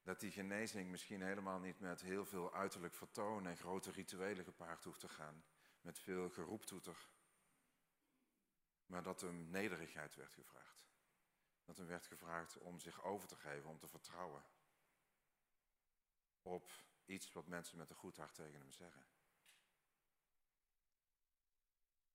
dat 0.03 0.21
die 0.21 0.33
genezing 0.33 0.91
misschien 0.91 1.23
helemaal 1.23 1.59
niet 1.59 1.81
met 1.81 2.01
heel 2.01 2.27
veel 2.27 2.55
uiterlijk 2.55 2.95
vertoon 2.95 3.47
en 3.47 3.57
grote 3.57 3.91
rituelen 3.91 4.45
gepaard 4.45 4.85
hoeft 4.85 5.01
te 5.01 5.09
gaan. 5.09 5.45
Met 5.81 5.99
veel 5.99 6.31
geroeptoeter. 6.31 7.09
Maar 8.87 9.03
dat 9.03 9.21
hem 9.21 9.51
nederigheid 9.51 10.15
werd 10.15 10.33
gevraagd. 10.33 10.89
Dat 11.65 11.79
hem 11.79 11.87
werd 11.87 12.07
gevraagd 12.07 12.59
om 12.59 12.81
zich 12.81 13.03
over 13.03 13.29
te 13.29 13.37
geven, 13.37 13.71
om 13.71 13.79
te 13.79 13.89
vertrouwen. 13.89 14.45
Op 16.43 16.71
iets 17.05 17.33
wat 17.33 17.47
mensen 17.47 17.79
met 17.79 17.91
een 17.91 17.97
goed 17.97 18.17
hart 18.17 18.35
tegen 18.35 18.61
hem 18.61 18.73
zeggen. 18.73 19.07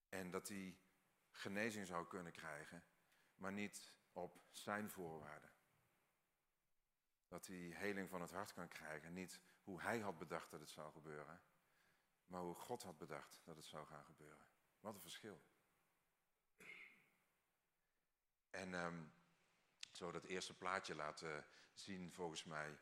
En 0.10 0.32
dat 0.32 0.48
hij 0.48 0.78
genezing 1.30 1.88
zou 1.88 2.08
kunnen 2.08 2.32
krijgen, 2.32 2.84
maar 3.36 3.54
niet 3.54 3.94
op 4.12 4.42
zijn 4.50 4.90
voorwaarden. 4.90 5.51
Dat 7.32 7.48
hij 7.48 7.56
heling 7.56 8.10
van 8.10 8.22
het 8.22 8.32
hart 8.32 8.54
kan 8.54 8.68
krijgen, 8.68 9.14
niet 9.14 9.40
hoe 9.64 9.82
hij 9.82 10.00
had 10.00 10.18
bedacht 10.18 10.52
dat 10.52 10.60
het 10.60 10.70
zou 10.70 10.92
gebeuren, 10.92 11.42
maar 12.26 12.42
hoe 12.42 12.56
God 12.56 12.84
had 12.84 12.98
bedacht 12.98 13.42
dat 13.44 13.56
het 13.56 13.66
zou 13.66 13.86
gaan 13.86 14.06
gebeuren. 14.06 14.46
Wat 14.80 14.94
een 14.94 15.02
verschil. 15.02 15.42
En 18.50 18.74
um, 18.74 19.14
zo 19.92 20.12
dat 20.12 20.24
eerste 20.24 20.58
plaatje 20.58 20.96
laten 20.96 21.48
zien, 21.74 22.12
volgens 22.12 22.44
mij, 22.44 22.78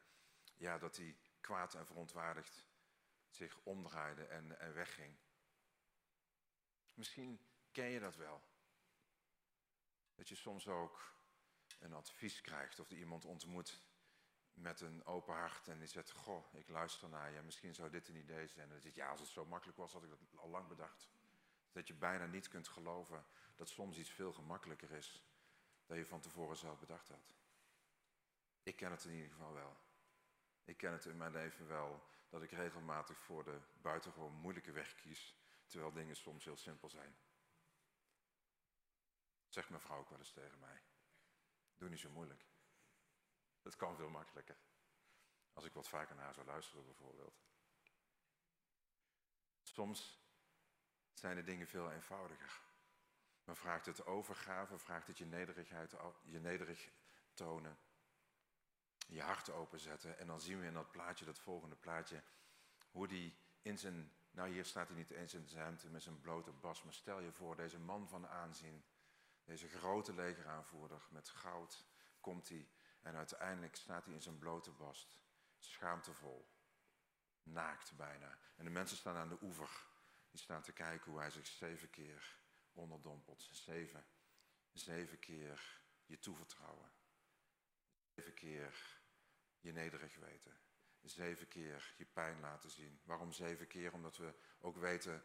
ja, 0.56 0.78
dat 0.78 0.98
hij 0.98 1.18
kwaad 1.40 1.74
en 1.74 1.86
verontwaardigd 1.86 2.68
zich 3.30 3.60
omdraaide 3.64 4.26
en, 4.26 4.60
en 4.60 4.74
wegging. 4.74 5.18
Misschien 6.94 7.46
ken 7.72 7.90
je 7.90 8.00
dat 8.00 8.16
wel. 8.16 8.42
Dat 10.16 10.30
je 10.30 10.36
soms 10.36 10.68
ook 10.68 11.14
een 11.80 11.94
advies 11.94 12.42
krijgt 12.42 12.80
of 12.80 12.92
iemand 12.92 13.26
ontmoet 13.26 13.88
met 14.60 14.82
een 14.82 15.06
open 15.06 15.34
hart 15.34 15.68
en 15.68 15.80
die 15.80 15.88
zegt, 15.88 16.12
goh, 16.12 16.54
ik 16.54 16.70
luister 16.70 17.10
naar 17.10 17.32
je, 17.32 17.42
misschien 17.42 17.76
zou 17.76 17.90
dit 17.90 18.08
een 18.08 18.16
idee 18.16 18.48
zijn. 18.48 18.66
En 18.66 18.72
dan 18.72 18.82
zegt, 18.82 18.96
ja, 18.96 19.10
als 19.10 19.20
het 19.20 19.30
zo 19.30 19.46
makkelijk 19.46 19.78
was, 19.78 19.94
had 19.94 20.04
ik 20.04 20.10
dat 20.10 20.20
al 20.36 20.50
lang 20.50 20.68
bedacht. 20.68 21.10
Dat 21.72 21.88
je 21.88 21.94
bijna 21.94 22.26
niet 22.26 22.48
kunt 22.48 22.68
geloven 22.68 23.26
dat 23.56 23.70
soms 23.70 23.98
iets 23.98 24.10
veel 24.10 24.34
gemakkelijker 24.34 24.92
is 24.92 25.24
dan 25.86 25.98
je 25.98 26.06
van 26.06 26.22
tevoren 26.22 26.58
zelf 26.58 26.80
bedacht 26.80 27.08
had. 27.08 27.34
Ik 28.64 28.76
ken 28.76 28.92
het 28.92 29.06
in 29.06 29.14
ieder 29.14 29.32
geval 29.32 29.54
wel. 29.54 29.78
Ik 30.64 30.78
ken 30.78 30.92
het 30.92 31.06
in 31.06 31.18
mijn 31.18 31.32
leven 31.32 31.68
wel 31.68 32.04
dat 32.30 32.44
ik 32.44 32.52
regelmatig 32.52 33.18
voor 33.18 33.44
de 33.44 33.60
buitengewoon 33.82 34.34
moeilijke 34.34 34.72
weg 34.72 34.96
kies, 34.96 35.36
terwijl 35.66 35.92
dingen 35.92 36.16
soms 36.16 36.46
heel 36.46 36.58
simpel 36.58 36.90
zijn. 36.90 37.16
Zegt 39.48 39.70
mijn 39.70 39.82
vrouw 39.82 40.00
ook 40.00 40.10
wel 40.10 40.20
eens 40.20 40.32
tegen 40.32 40.60
mij. 40.60 40.82
Doe 41.78 41.90
niet 41.90 42.00
zo 42.00 42.10
moeilijk. 42.10 42.49
Het 43.70 43.78
kan 43.78 43.96
veel 43.96 44.10
makkelijker. 44.10 44.58
Als 45.54 45.66
ik 45.66 45.74
wat 45.74 45.88
vaker 45.88 46.16
naar 46.16 46.34
zou 46.34 46.46
luisteren 46.46 46.86
bijvoorbeeld. 46.86 47.40
Soms 49.62 50.20
zijn 51.14 51.36
de 51.36 51.44
dingen 51.44 51.68
veel 51.68 51.92
eenvoudiger. 51.92 52.62
Maar 53.44 53.56
vraagt 53.56 53.86
het 53.86 54.06
overgave, 54.06 54.78
vraagt 54.78 55.08
het 55.08 55.18
je 55.18 55.26
nederigheid, 55.26 55.96
je 56.24 56.40
nederig 56.40 56.90
tonen. 57.34 57.78
Je 59.08 59.22
hart 59.22 59.50
openzetten. 59.50 60.18
En 60.18 60.28
dan 60.28 60.42
zien 60.42 60.60
we 60.60 60.66
in 60.66 60.74
dat 60.74 60.92
plaatje, 60.92 61.26
dat 61.26 61.40
volgende 61.40 61.76
plaatje, 61.76 62.24
hoe 62.92 63.08
die 63.08 63.38
in 63.62 63.78
zijn, 63.78 64.12
nou 64.32 64.50
hier 64.50 64.66
staat 64.66 64.88
hij 64.88 64.98
niet 64.98 65.12
eens 65.12 65.34
in 65.34 65.48
zijn 65.48 65.64
hemd 65.64 65.92
met 65.92 66.04
zijn 66.04 66.22
blote 66.22 66.52
bas, 66.52 66.84
maar 66.84 66.94
stel 66.94 67.20
je 67.20 67.32
voor, 67.32 67.56
deze 67.56 67.80
man 67.80 68.08
van 68.08 68.28
aanzien, 68.28 68.84
deze 69.44 69.68
grote 69.68 70.14
legeraanvoerder 70.14 71.08
met 71.10 71.30
goud, 71.30 71.86
komt 72.22 72.50
hij 72.50 72.70
en 73.02 73.16
uiteindelijk 73.16 73.76
staat 73.76 74.06
hij 74.06 74.14
in 74.14 74.22
zijn 74.22 74.38
blote 74.38 74.72
bast, 74.72 75.20
schaamtevol, 75.58 76.50
naakt 77.44 77.96
bijna. 77.96 78.38
En 78.56 78.64
de 78.64 78.72
mensen 78.72 78.98
staan 78.98 79.16
aan 79.16 79.30
de 79.30 79.42
oever, 79.42 79.88
die 80.32 80.40
staan 80.40 80.62
te 80.62 80.74
kijken 80.74 81.12
hoe 81.12 81.20
hij 81.20 81.32
zich 81.32 81.48
zeven 81.48 81.90
keer 81.90 82.38
onderdompelt. 82.74 83.50
Zeven, 83.52 84.06
zeven 84.72 85.20
keer 85.20 85.82
je 86.06 86.20
toevertrouwen. 86.20 86.92
Zeven 88.16 88.34
keer 88.34 89.02
je 89.60 89.72
nederig 89.72 90.16
weten. 90.16 90.60
Zeven 91.02 91.48
keer 91.48 91.94
je 91.98 92.06
pijn 92.06 92.40
laten 92.40 92.70
zien. 92.70 93.02
Waarom 93.04 93.32
zeven 93.32 93.68
keer? 93.68 93.94
Omdat 93.94 94.18
we 94.18 94.34
ook 94.60 94.78
weten 94.78 95.24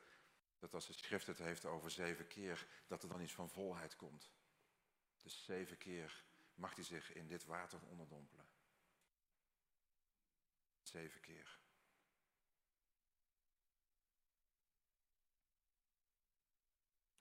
dat 0.59 0.75
als 0.75 0.87
de 0.87 0.93
schrift 0.93 1.27
het 1.27 1.39
heeft 1.39 1.65
over 1.65 1.91
zeven 1.91 2.27
keer, 2.27 2.67
dat 2.87 3.03
er 3.03 3.09
dan 3.09 3.21
iets 3.21 3.35
van 3.35 3.51
volheid 3.51 3.97
komt. 3.97 4.33
Dus 5.23 5.45
zeven 5.45 5.79
keer 5.79 6.25
mag 6.55 6.75
hij 6.75 6.85
zich 6.85 7.13
in 7.13 7.27
dit 7.27 7.45
water 7.45 7.83
onderdompelen. 7.83 8.49
Zeven 10.83 11.21
keer. 11.21 11.61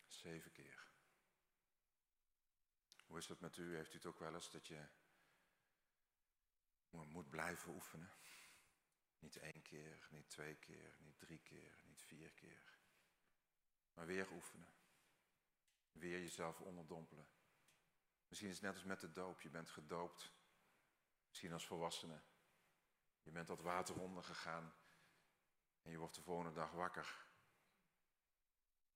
Zeven 0.08 0.52
keer. 0.52 0.92
Hoe 3.06 3.18
is 3.18 3.28
dat 3.28 3.40
met 3.40 3.58
u? 3.58 3.76
Heeft 3.76 3.94
u 3.94 3.96
het 3.96 4.06
ook 4.06 4.20
wel 4.20 4.34
eens 4.34 4.52
dat 4.52 4.68
je 4.68 4.88
moet 6.90 7.30
blijven 7.30 7.74
oefenen? 7.74 8.12
Niet 9.20 9.38
één 9.38 9.62
keer, 9.62 10.08
niet 10.12 10.30
twee 10.30 10.56
keer, 10.56 10.96
niet 11.00 11.18
drie 11.18 11.40
keer, 11.40 11.82
niet 11.84 12.04
vier 12.04 12.32
keer. 12.32 12.78
Maar 13.94 14.06
weer 14.06 14.32
oefenen. 14.32 14.74
Weer 15.92 16.20
jezelf 16.20 16.62
onderdompelen. 16.62 17.28
Misschien 18.34 18.52
is 18.52 18.60
het 18.60 18.66
net 18.66 18.76
als 18.76 18.84
met 18.84 19.00
de 19.00 19.12
doop. 19.12 19.42
Je 19.42 19.50
bent 19.50 19.70
gedoopt. 19.70 20.32
Misschien 21.28 21.54
als 21.54 21.66
volwassene. 21.66 22.20
Je 23.22 23.32
bent 23.32 23.48
dat 23.48 23.62
water 23.62 24.00
ondergegaan. 24.00 24.74
En 25.82 25.92
je 25.92 25.98
wordt 25.98 26.16
de 26.16 26.22
volgende 26.22 26.54
dag 26.54 26.72
wakker. 26.72 27.26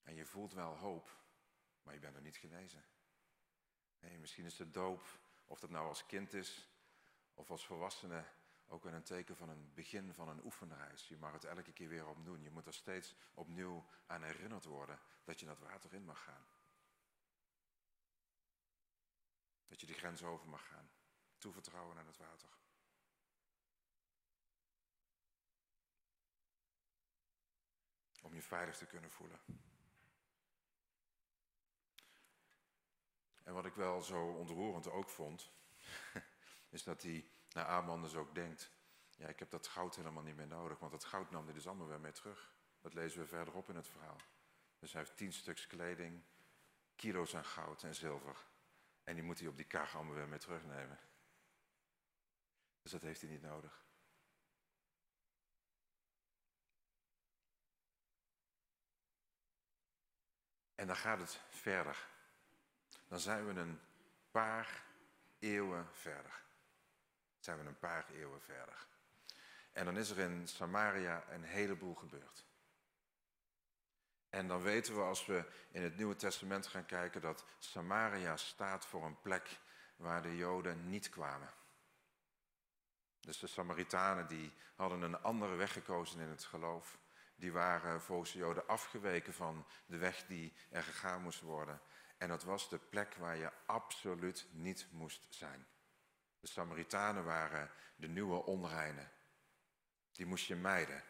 En 0.03 0.15
je 0.15 0.25
voelt 0.25 0.53
wel 0.53 0.77
hoop. 0.77 1.15
Maar 1.83 1.93
je 1.93 1.99
bent 1.99 2.15
er 2.15 2.21
niet 2.21 2.37
genezen. 2.37 2.85
Nee, 3.99 4.17
misschien 4.17 4.45
is 4.45 4.55
de 4.55 4.71
doop, 4.71 5.19
of 5.45 5.59
dat 5.59 5.69
nou 5.69 5.87
als 5.87 6.05
kind 6.05 6.33
is 6.33 6.69
of 7.33 7.51
als 7.51 7.65
volwassene, 7.65 8.23
ook 8.67 8.83
wel 8.83 8.93
een 8.93 9.03
teken 9.03 9.37
van 9.37 9.49
een 9.49 9.71
begin 9.73 10.13
van 10.13 10.29
een 10.29 10.43
oefenreis. 10.43 11.07
Je 11.07 11.17
mag 11.17 11.33
het 11.33 11.43
elke 11.43 11.73
keer 11.73 11.89
weer 11.89 12.07
opdoen. 12.07 12.41
Je 12.41 12.51
moet 12.51 12.65
er 12.65 12.73
steeds 12.73 13.15
opnieuw 13.33 13.85
aan 14.05 14.23
herinnerd 14.23 14.65
worden 14.65 14.99
dat 15.23 15.39
je 15.39 15.45
dat 15.45 15.59
water 15.59 15.93
in 15.93 16.05
mag 16.05 16.23
gaan. 16.23 16.45
Dat 19.67 19.79
je 19.79 19.85
de 19.85 19.93
grens 19.93 20.23
over 20.23 20.49
mag 20.49 20.67
gaan. 20.67 20.89
Toevertrouwen 21.37 21.97
aan 21.97 22.07
het 22.07 22.17
water. 22.17 22.49
Om 28.21 28.33
je 28.33 28.41
veilig 28.41 28.77
te 28.77 28.85
kunnen 28.85 29.11
voelen. 29.11 29.39
En 33.43 33.53
wat 33.53 33.65
ik 33.65 33.73
wel 33.73 34.01
zo 34.01 34.27
ontroerend 34.27 34.87
ook 34.87 35.09
vond, 35.09 35.51
is 36.69 36.83
dat 36.83 37.01
hij 37.01 37.29
naar 37.49 37.65
Aman 37.65 38.01
dus 38.01 38.15
ook 38.15 38.35
denkt, 38.35 38.71
ja 39.15 39.27
ik 39.27 39.39
heb 39.39 39.49
dat 39.49 39.67
goud 39.67 39.95
helemaal 39.95 40.23
niet 40.23 40.35
meer 40.35 40.47
nodig, 40.47 40.79
want 40.79 40.91
dat 40.91 41.05
goud 41.05 41.31
nam 41.31 41.45
hij 41.45 41.53
dus 41.53 41.67
allemaal 41.67 41.87
weer 41.87 41.99
mee 41.99 42.11
terug. 42.11 42.55
Dat 42.81 42.93
lezen 42.93 43.19
we 43.19 43.27
verderop 43.27 43.69
in 43.69 43.75
het 43.75 43.87
verhaal. 43.87 44.17
Dus 44.79 44.93
hij 44.93 45.01
heeft 45.01 45.17
tien 45.17 45.33
stuks 45.33 45.67
kleding, 45.67 46.23
kilo's 46.95 47.35
aan 47.35 47.45
goud 47.45 47.83
en 47.83 47.95
zilver. 47.95 48.45
En 49.07 49.15
die 49.15 49.23
moet 49.23 49.39
hij 49.39 49.47
op 49.47 49.55
die 49.55 49.65
kar 49.65 49.91
allemaal 49.93 50.15
weer 50.15 50.27
mee 50.27 50.39
terugnemen. 50.39 50.99
Dus 52.81 52.91
dat 52.91 53.01
heeft 53.01 53.21
hij 53.21 53.29
niet 53.29 53.41
nodig. 53.41 53.85
En 60.75 60.87
dan 60.87 60.95
gaat 60.95 61.19
het 61.19 61.39
verder. 61.49 62.07
Dan 63.07 63.19
zijn 63.19 63.45
we 63.45 63.59
een 63.59 63.79
paar 64.31 64.83
eeuwen 65.39 65.87
verder. 65.93 66.43
Zijn 67.39 67.59
we 67.59 67.65
een 67.65 67.79
paar 67.79 68.09
eeuwen 68.09 68.41
verder. 68.41 68.87
En 69.71 69.85
dan 69.85 69.97
is 69.97 70.09
er 70.09 70.19
in 70.19 70.47
Samaria 70.47 71.29
een 71.29 71.43
heleboel 71.43 71.95
gebeurd. 71.95 72.46
En 74.37 74.47
dan 74.47 74.61
weten 74.61 74.95
we 74.95 75.01
als 75.01 75.25
we 75.25 75.45
in 75.71 75.81
het 75.81 75.97
Nieuwe 75.97 76.15
Testament 76.15 76.67
gaan 76.67 76.85
kijken 76.85 77.21
dat 77.21 77.45
Samaria 77.59 78.37
staat 78.37 78.85
voor 78.85 79.05
een 79.05 79.21
plek 79.21 79.59
waar 79.95 80.21
de 80.21 80.35
Joden 80.35 80.89
niet 80.89 81.09
kwamen. 81.09 81.53
Dus 83.19 83.39
de 83.39 83.47
Samaritanen 83.47 84.27
die 84.27 84.53
hadden 84.75 85.01
een 85.01 85.21
andere 85.21 85.55
weg 85.55 85.73
gekozen 85.73 86.19
in 86.19 86.27
het 86.27 86.43
geloof. 86.43 86.97
Die 87.35 87.51
waren 87.51 88.01
volgens 88.01 88.31
de 88.31 88.37
Joden 88.37 88.67
afgeweken 88.67 89.33
van 89.33 89.65
de 89.85 89.97
weg 89.97 90.25
die 90.25 90.53
er 90.69 90.83
gegaan 90.83 91.21
moest 91.21 91.41
worden. 91.41 91.81
En 92.17 92.27
dat 92.27 92.43
was 92.43 92.69
de 92.69 92.79
plek 92.79 93.15
waar 93.15 93.37
je 93.37 93.51
absoluut 93.65 94.47
niet 94.51 94.87
moest 94.91 95.27
zijn. 95.29 95.67
De 96.39 96.47
Samaritanen 96.47 97.25
waren 97.25 97.71
de 97.95 98.07
nieuwe 98.07 98.43
onreinen. 98.43 99.11
Die 100.11 100.25
moest 100.25 100.45
je 100.45 100.55
mijden. 100.55 101.03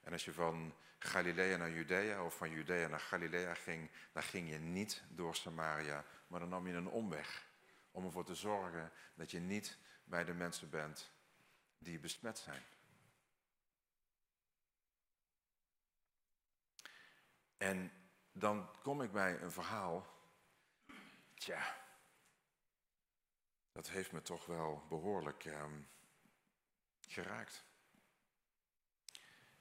En 0.00 0.12
als 0.12 0.24
je 0.24 0.32
van 0.32 0.74
Galilea 1.04 1.56
naar 1.56 1.70
Judea 1.70 2.24
of 2.24 2.36
van 2.36 2.50
Judea 2.50 2.88
naar 2.88 3.00
Galilea 3.00 3.54
ging, 3.54 3.90
dan 4.12 4.22
ging 4.22 4.50
je 4.50 4.58
niet 4.58 5.02
door 5.08 5.36
Samaria, 5.36 6.04
maar 6.26 6.40
dan 6.40 6.48
nam 6.48 6.66
je 6.66 6.74
een 6.74 6.88
omweg. 6.88 7.46
Om 7.90 8.04
ervoor 8.04 8.24
te 8.24 8.34
zorgen 8.34 8.92
dat 9.14 9.30
je 9.30 9.40
niet 9.40 9.78
bij 10.04 10.24
de 10.24 10.34
mensen 10.34 10.70
bent 10.70 11.12
die 11.78 11.98
besmet 11.98 12.38
zijn. 12.38 12.62
En 17.56 17.92
dan 18.32 18.70
kom 18.82 19.02
ik 19.02 19.12
bij 19.12 19.40
een 19.40 19.52
verhaal. 19.52 20.06
Tja, 21.34 21.76
dat 23.72 23.88
heeft 23.88 24.12
me 24.12 24.22
toch 24.22 24.46
wel 24.46 24.86
behoorlijk 24.88 25.44
ehm, 25.44 25.80
geraakt. 27.08 27.64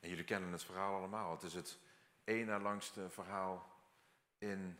En 0.03 0.10
jullie 0.10 0.24
kennen 0.24 0.51
het 0.51 0.63
verhaal 0.63 0.95
allemaal. 0.95 1.31
Het 1.31 1.43
is 1.43 1.53
het 1.53 1.77
ene 2.24 2.60
langste 2.60 3.10
verhaal 3.10 3.72
in 4.38 4.79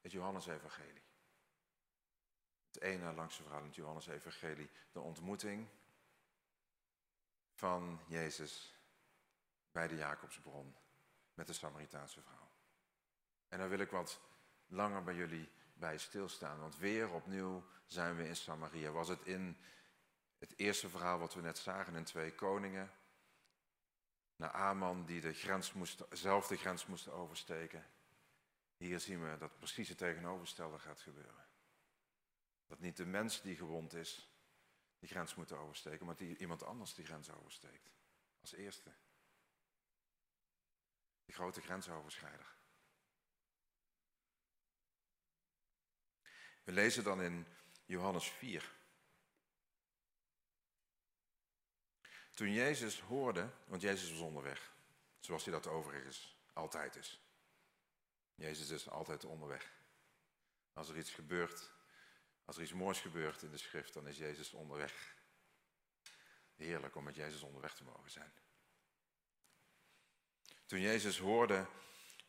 het 0.00 0.12
Johannesevangelie. 0.12 1.02
Het 2.66 2.80
ene 2.80 3.12
langste 3.12 3.42
verhaal 3.42 3.60
in 3.60 3.66
het 3.66 3.74
Johannesevangelie. 3.74 4.70
De 4.92 5.00
ontmoeting 5.00 5.68
van 7.54 8.00
Jezus 8.06 8.74
bij 9.72 9.88
de 9.88 9.96
Jacobsbron 9.96 10.76
met 11.34 11.46
de 11.46 11.52
Samaritaanse 11.52 12.20
vrouw. 12.20 12.50
En 13.48 13.58
daar 13.58 13.68
wil 13.68 13.78
ik 13.78 13.90
wat 13.90 14.20
langer 14.66 15.02
bij 15.02 15.14
jullie 15.14 15.50
bij 15.74 15.98
stilstaan. 15.98 16.60
Want 16.60 16.76
weer 16.76 17.10
opnieuw 17.10 17.64
zijn 17.86 18.16
we 18.16 18.26
in 18.26 18.36
Samaria. 18.36 18.90
Was 18.90 19.08
het 19.08 19.22
in 19.22 19.56
het 20.38 20.58
eerste 20.58 20.88
verhaal 20.88 21.18
wat 21.18 21.34
we 21.34 21.40
net 21.40 21.58
zagen 21.58 21.94
in 21.94 22.04
Twee 22.04 22.34
Koningen 22.34 22.90
naar 24.42 24.52
Aman 24.52 25.04
die 25.04 25.20
de 25.20 25.32
grens 25.32 25.72
moest, 25.72 26.04
zelf 26.10 26.46
de 26.46 26.56
grens 26.56 26.86
moest 26.86 27.08
oversteken. 27.08 27.86
Hier 28.76 29.00
zien 29.00 29.22
we 29.22 29.38
dat 29.38 29.58
precies 29.58 29.88
het 29.88 29.98
tegenovergestelde 29.98 30.78
gaat 30.78 31.00
gebeuren. 31.00 31.46
Dat 32.66 32.80
niet 32.80 32.96
de 32.96 33.06
mens 33.06 33.42
die 33.42 33.56
gewond 33.56 33.94
is, 33.94 34.28
die 34.98 35.08
grens 35.08 35.34
moet 35.34 35.52
oversteken, 35.52 36.06
maar 36.06 36.16
die, 36.16 36.36
iemand 36.36 36.62
anders 36.62 36.94
die 36.94 37.04
grens 37.04 37.30
oversteekt. 37.30 37.90
Als 38.40 38.52
eerste. 38.52 38.92
Die 41.24 41.34
grote 41.34 41.60
grensoverschrijder. 41.60 42.54
We 46.64 46.72
lezen 46.72 47.04
dan 47.04 47.22
in 47.22 47.46
Johannes 47.84 48.30
4. 48.30 48.72
Toen 52.34 52.52
Jezus 52.52 53.00
hoorde, 53.00 53.48
want 53.64 53.82
Jezus 53.82 54.10
was 54.10 54.20
onderweg, 54.20 54.72
zoals 55.20 55.44
hij 55.44 55.52
dat 55.52 55.66
overigens 55.66 56.36
altijd 56.52 56.96
is. 56.96 57.20
Jezus 58.34 58.70
is 58.70 58.88
altijd 58.88 59.24
onderweg. 59.24 59.72
Als 60.72 60.88
er 60.88 60.96
iets 60.96 61.10
gebeurt, 61.10 61.70
als 62.44 62.56
er 62.56 62.62
iets 62.62 62.72
moois 62.72 63.00
gebeurt 63.00 63.42
in 63.42 63.50
de 63.50 63.58
schrift, 63.58 63.94
dan 63.94 64.08
is 64.08 64.18
Jezus 64.18 64.52
onderweg. 64.52 65.14
Heerlijk 66.56 66.96
om 66.96 67.04
met 67.04 67.14
Jezus 67.14 67.42
onderweg 67.42 67.74
te 67.74 67.84
mogen 67.84 68.10
zijn. 68.10 68.32
Toen 70.66 70.80
Jezus 70.80 71.18
hoorde 71.18 71.66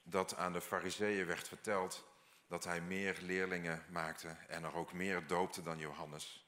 dat 0.03 0.36
aan 0.36 0.53
de 0.53 0.62
fariseeën 0.62 1.25
werd 1.25 1.48
verteld 1.48 2.05
dat 2.48 2.63
hij 2.63 2.81
meer 2.81 3.17
leerlingen 3.22 3.86
maakte 3.89 4.27
en 4.27 4.63
er 4.63 4.74
ook 4.74 4.93
meer 4.93 5.27
doopte 5.27 5.63
dan 5.63 5.77
Johannes. 5.77 6.42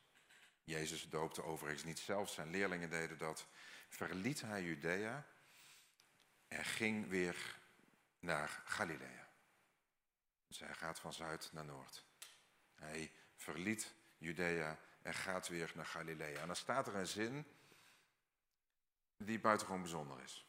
Jezus 0.65 1.09
doopte 1.09 1.43
overigens 1.43 1.83
niet 1.83 1.99
zelf, 1.99 2.29
zijn 2.29 2.49
leerlingen 2.49 2.89
deden 2.89 3.17
dat. 3.17 3.47
Verliet 3.89 4.41
hij 4.41 4.63
Judea 4.63 5.25
en 6.47 6.65
ging 6.65 7.07
weer 7.09 7.59
naar 8.19 8.61
Galilea. 8.65 9.27
Dus 10.47 10.59
hij 10.59 10.73
gaat 10.73 10.99
van 10.99 11.13
zuid 11.13 11.49
naar 11.51 11.65
noord. 11.65 12.05
Hij 12.75 13.11
verliet 13.35 13.93
Judea 14.17 14.79
en 15.01 15.13
gaat 15.13 15.47
weer 15.47 15.71
naar 15.75 15.85
Galilea. 15.85 16.39
En 16.39 16.47
dan 16.47 16.55
staat 16.55 16.87
er 16.87 16.95
een 16.95 17.07
zin 17.07 17.45
die 19.17 19.39
buitengewoon 19.39 19.81
bijzonder 19.81 20.23
is. 20.23 20.45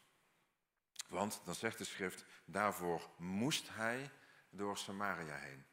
Want 1.09 1.41
dan 1.45 1.55
zegt 1.55 1.79
de 1.79 1.85
schrift, 1.85 2.25
daarvoor 2.45 3.11
moest 3.17 3.69
hij 3.69 4.11
door 4.51 4.79
Samaria 4.79 5.37
heen. 5.37 5.67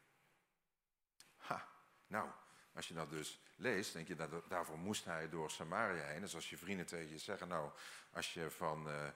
Ha, 1.36 1.68
nou, 2.06 2.30
als 2.74 2.88
je 2.88 2.94
dat 2.94 3.10
dus 3.10 3.40
leest, 3.56 3.92
denk 3.92 4.08
je 4.08 4.42
daarvoor 4.48 4.78
moest 4.78 5.04
hij 5.04 5.28
door 5.28 5.50
Samaria 5.50 6.04
heen. 6.04 6.20
Dus 6.20 6.34
als 6.34 6.50
je 6.50 6.58
vrienden 6.58 6.86
tegen 6.86 7.10
je 7.10 7.18
zeggen, 7.18 7.48
nou, 7.48 7.70
als 8.12 8.34
je 8.34 8.50
van, 8.50 8.88
uh, 8.88 9.06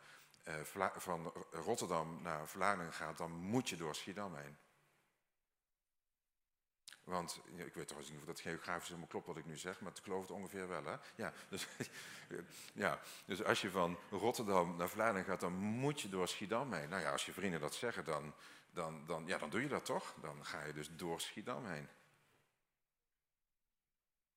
uh, 0.76 0.86
van 0.96 1.32
Rotterdam 1.50 2.22
naar 2.22 2.48
Vlaanderen 2.48 2.92
gaat, 2.92 3.18
dan 3.18 3.30
moet 3.30 3.68
je 3.68 3.76
door 3.76 3.94
Schiedam 3.94 4.34
heen. 4.36 4.56
Want 7.04 7.40
ik 7.54 7.74
weet 7.74 7.86
trouwens 7.86 8.10
niet 8.10 8.20
of 8.20 8.26
dat 8.26 8.40
geografisch 8.40 8.88
helemaal 8.88 9.08
klopt 9.08 9.26
wat 9.26 9.36
ik 9.36 9.46
nu 9.46 9.56
zeg, 9.56 9.80
maar 9.80 9.92
het 9.92 10.04
het 10.04 10.30
ongeveer 10.30 10.68
wel. 10.68 10.84
Hè? 10.84 10.96
Ja, 11.14 11.32
dus, 11.48 11.66
ja, 12.72 13.00
dus 13.24 13.44
als 13.44 13.60
je 13.60 13.70
van 13.70 13.98
Rotterdam 14.10 14.76
naar 14.76 14.88
Vlaanderen 14.88 15.24
gaat, 15.24 15.40
dan 15.40 15.52
moet 15.52 16.00
je 16.00 16.08
door 16.08 16.28
Schiedam 16.28 16.72
heen. 16.72 16.88
Nou 16.88 17.02
ja, 17.02 17.12
als 17.12 17.26
je 17.26 17.32
vrienden 17.32 17.60
dat 17.60 17.74
zeggen, 17.74 18.04
dan, 18.04 18.34
dan, 18.70 19.04
dan, 19.06 19.26
ja, 19.26 19.38
dan 19.38 19.50
doe 19.50 19.60
je 19.60 19.68
dat 19.68 19.84
toch? 19.84 20.14
Dan 20.20 20.44
ga 20.44 20.64
je 20.64 20.72
dus 20.72 20.88
door 20.96 21.20
Schiedam 21.20 21.66
heen. 21.66 21.88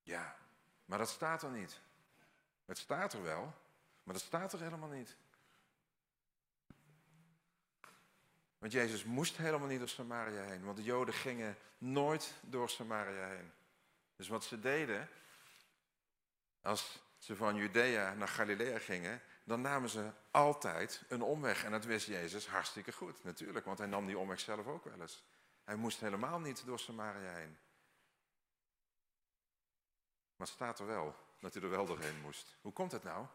Ja, 0.04 0.36
maar 0.86 0.98
dat 0.98 1.10
staat 1.10 1.44
er 1.44 1.52
niet. 1.52 1.80
Het 2.66 2.78
staat 2.78 3.14
er 3.14 3.24
wel, 3.24 3.44
maar 4.04 4.14
dat 4.14 4.24
staat 4.24 4.54
er 4.54 4.62
helemaal 4.62 4.90
niet. 4.90 5.18
Want 8.58 8.74
Jezus 8.74 9.04
moest 9.04 9.38
helemaal 9.38 9.68
niet 9.68 9.80
door 9.80 9.90
Samaria 9.90 10.42
heen, 10.42 10.64
want 10.64 10.78
de 10.78 10.84
Joden 10.84 11.14
gingen 11.14 11.58
nooit 11.78 12.34
door 12.42 12.70
Samaria 12.70 13.28
heen. 13.28 13.52
Dus 14.16 14.28
wat 14.28 14.44
ze 14.44 14.60
deden, 14.60 15.10
als 16.62 17.00
ze 17.18 17.36
van 17.36 17.56
Judea 17.56 18.14
naar 18.14 18.28
Galilea 18.28 18.80
gingen, 18.80 19.22
dan 19.44 19.62
namen 19.62 19.90
ze 19.90 20.12
altijd 20.32 21.04
een 21.08 21.22
omweg. 21.22 21.64
En 21.64 21.72
dat 21.72 21.86
wist 21.86 22.08
Jezus 22.08 22.48
hartstikke 22.48 22.92
goed, 22.92 23.24
natuurlijk, 23.24 23.66
want 23.66 23.78
hij 23.78 23.88
nam 23.88 24.06
die 24.06 24.18
omweg 24.18 24.40
zelf 24.40 24.68
ook 24.68 24.84
wel 24.84 25.02
eens. 25.02 25.24
Hij 25.64 25.76
moest 25.76 26.00
helemaal 26.00 26.40
niet 26.40 26.66
door 26.66 26.80
Samaria 26.80 27.34
heen. 27.34 27.58
Maar 30.42 30.50
staat 30.50 30.80
er 30.80 30.86
wel 30.86 31.16
dat 31.40 31.54
hij 31.54 31.64
er 31.64 31.70
wel 31.70 31.86
doorheen 31.86 32.22
moest. 32.22 32.56
Hoe 32.62 32.74
komt 32.74 32.92
het 32.92 33.04
nou? 33.04 33.26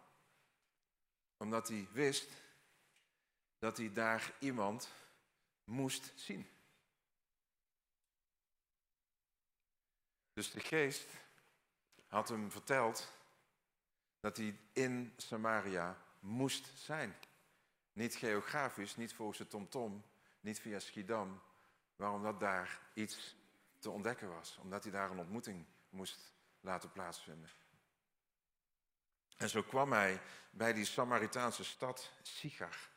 Omdat 1.36 1.68
hij 1.68 1.88
wist 1.92 2.30
dat 3.58 3.76
hij 3.76 3.92
daar 3.92 4.32
iemand 4.38 4.88
moest 5.64 6.12
zien. 6.14 6.48
Dus 10.32 10.50
de 10.50 10.60
geest 10.60 11.08
had 12.06 12.28
hem 12.28 12.50
verteld 12.50 13.12
dat 14.20 14.36
hij 14.36 14.58
in 14.72 15.14
Samaria 15.16 16.02
moest 16.18 16.78
zijn. 16.78 17.16
Niet 17.92 18.14
geografisch, 18.14 18.96
niet 18.96 19.14
volgens 19.14 19.38
de 19.38 19.46
TomTom, 19.46 20.04
niet 20.40 20.60
via 20.60 20.78
Schiedam, 20.78 21.42
maar 21.96 22.12
omdat 22.12 22.40
daar 22.40 22.80
iets 22.94 23.36
te 23.78 23.90
ontdekken 23.90 24.28
was. 24.28 24.58
Omdat 24.62 24.82
hij 24.82 24.92
daar 24.92 25.10
een 25.10 25.18
ontmoeting 25.18 25.64
moest 25.88 26.34
laten 26.66 26.92
plaatsvinden. 26.92 27.50
En 29.36 29.48
zo 29.48 29.62
kwam 29.62 29.92
hij 29.92 30.20
bij 30.50 30.72
die 30.72 30.84
Samaritaanse 30.84 31.64
stad 31.64 32.10
Sichar 32.22 32.94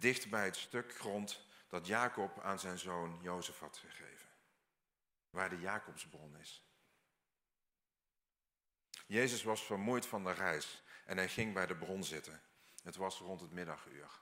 dicht 0.00 0.30
bij 0.30 0.44
het 0.44 0.56
stuk 0.56 0.94
grond 0.94 1.46
dat 1.68 1.86
Jacob 1.86 2.40
aan 2.40 2.58
zijn 2.58 2.78
zoon 2.78 3.18
Jozef 3.22 3.58
had 3.58 3.76
gegeven, 3.76 4.28
waar 5.30 5.48
de 5.48 5.60
Jacobsbron 5.60 6.36
is. 6.36 6.62
Jezus 9.06 9.42
was 9.42 9.64
vermoeid 9.64 10.06
van 10.06 10.24
de 10.24 10.32
reis 10.32 10.82
en 11.04 11.16
hij 11.16 11.28
ging 11.28 11.54
bij 11.54 11.66
de 11.66 11.76
bron 11.76 12.04
zitten. 12.04 12.42
Het 12.82 12.96
was 12.96 13.18
rond 13.18 13.40
het 13.40 13.52
middaguur. 13.52 14.20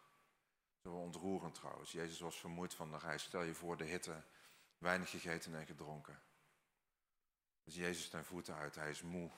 Zo 0.82 0.92
ontroerend 0.92 1.54
trouwens. 1.54 1.92
Jezus 1.92 2.20
was 2.20 2.40
vermoeid 2.40 2.74
van 2.74 2.90
de 2.90 2.98
reis. 2.98 3.22
Stel 3.22 3.42
je 3.42 3.54
voor 3.54 3.76
de 3.76 3.84
hitte, 3.84 4.22
weinig 4.78 5.10
gegeten 5.10 5.54
en 5.54 5.66
gedronken. 5.66 6.22
Dus 7.66 7.74
Jezus 7.74 8.08
ten 8.08 8.24
voeten 8.24 8.54
uit, 8.54 8.74
hij 8.74 8.90
is 8.90 9.02
moe. 9.02 9.30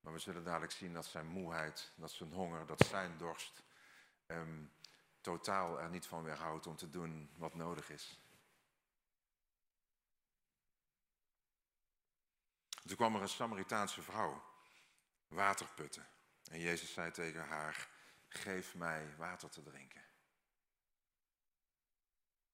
Maar 0.00 0.12
we 0.12 0.18
zullen 0.18 0.44
dadelijk 0.44 0.72
zien 0.72 0.92
dat 0.92 1.06
zijn 1.06 1.26
moeheid, 1.26 1.92
dat 1.96 2.10
zijn 2.10 2.32
honger, 2.32 2.66
dat 2.66 2.86
zijn 2.86 3.18
dorst 3.18 3.62
um, 4.26 4.72
totaal 5.20 5.80
er 5.80 5.90
niet 5.90 6.06
van 6.06 6.22
weerhoudt 6.22 6.66
om 6.66 6.76
te 6.76 6.90
doen 6.90 7.30
wat 7.36 7.54
nodig 7.54 7.90
is. 7.90 8.18
Toen 12.86 12.96
kwam 12.96 13.14
er 13.14 13.22
een 13.22 13.28
Samaritaanse 13.28 14.02
vrouw, 14.02 14.44
waterputten. 15.28 16.08
En 16.50 16.60
Jezus 16.60 16.92
zei 16.92 17.10
tegen 17.10 17.46
haar, 17.46 17.88
geef 18.28 18.74
mij 18.74 19.16
water 19.16 19.50
te 19.50 19.62
drinken. 19.62 20.02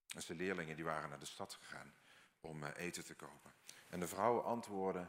En 0.07 0.21
zijn 0.21 0.37
leerlingen 0.37 0.75
die 0.75 0.85
waren 0.85 1.09
naar 1.09 1.19
de 1.19 1.25
stad 1.25 1.53
gegaan 1.53 1.93
om 2.39 2.63
eh, 2.63 2.85
eten 2.85 3.05
te 3.05 3.15
kopen. 3.15 3.53
En 3.91 3.99
de 3.99 4.07
vrouw 4.07 4.41
antwoordde, 4.41 5.07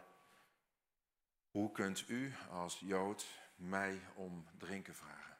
hoe 1.50 1.72
kunt 1.72 2.08
u 2.08 2.34
als 2.50 2.78
Jood 2.78 3.26
mij 3.54 4.00
om 4.14 4.48
drinken 4.58 4.94
vragen? 4.94 5.38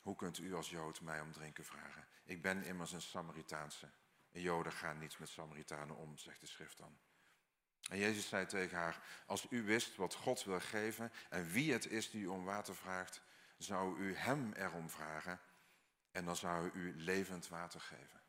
Hoe 0.00 0.16
kunt 0.16 0.38
u 0.38 0.54
als 0.54 0.70
Jood 0.70 1.00
mij 1.00 1.20
om 1.20 1.32
drinken 1.32 1.64
vragen? 1.64 2.08
Ik 2.24 2.42
ben 2.42 2.64
immers 2.64 2.92
een 2.92 3.02
Samaritaanse. 3.02 3.90
En 4.32 4.40
Joden 4.40 4.72
gaan 4.72 4.98
niet 4.98 5.18
met 5.18 5.28
Samaritanen 5.28 5.96
om, 5.96 6.18
zegt 6.18 6.40
de 6.40 6.46
schrift 6.46 6.76
dan. 6.76 6.98
En 7.90 7.98
Jezus 7.98 8.28
zei 8.28 8.46
tegen 8.46 8.78
haar, 8.78 9.22
als 9.26 9.46
u 9.50 9.62
wist 9.62 9.96
wat 9.96 10.14
God 10.14 10.44
wil 10.44 10.60
geven 10.60 11.12
en 11.28 11.50
wie 11.50 11.72
het 11.72 11.86
is 11.86 12.10
die 12.10 12.22
u 12.22 12.26
om 12.26 12.44
water 12.44 12.76
vraagt, 12.76 13.22
zou 13.58 13.98
u 13.98 14.14
hem 14.14 14.52
erom 14.52 14.90
vragen 14.90 15.40
en 16.10 16.24
dan 16.24 16.36
zou 16.36 16.70
u 16.72 16.96
levend 16.96 17.48
water 17.48 17.80
geven. 17.80 18.19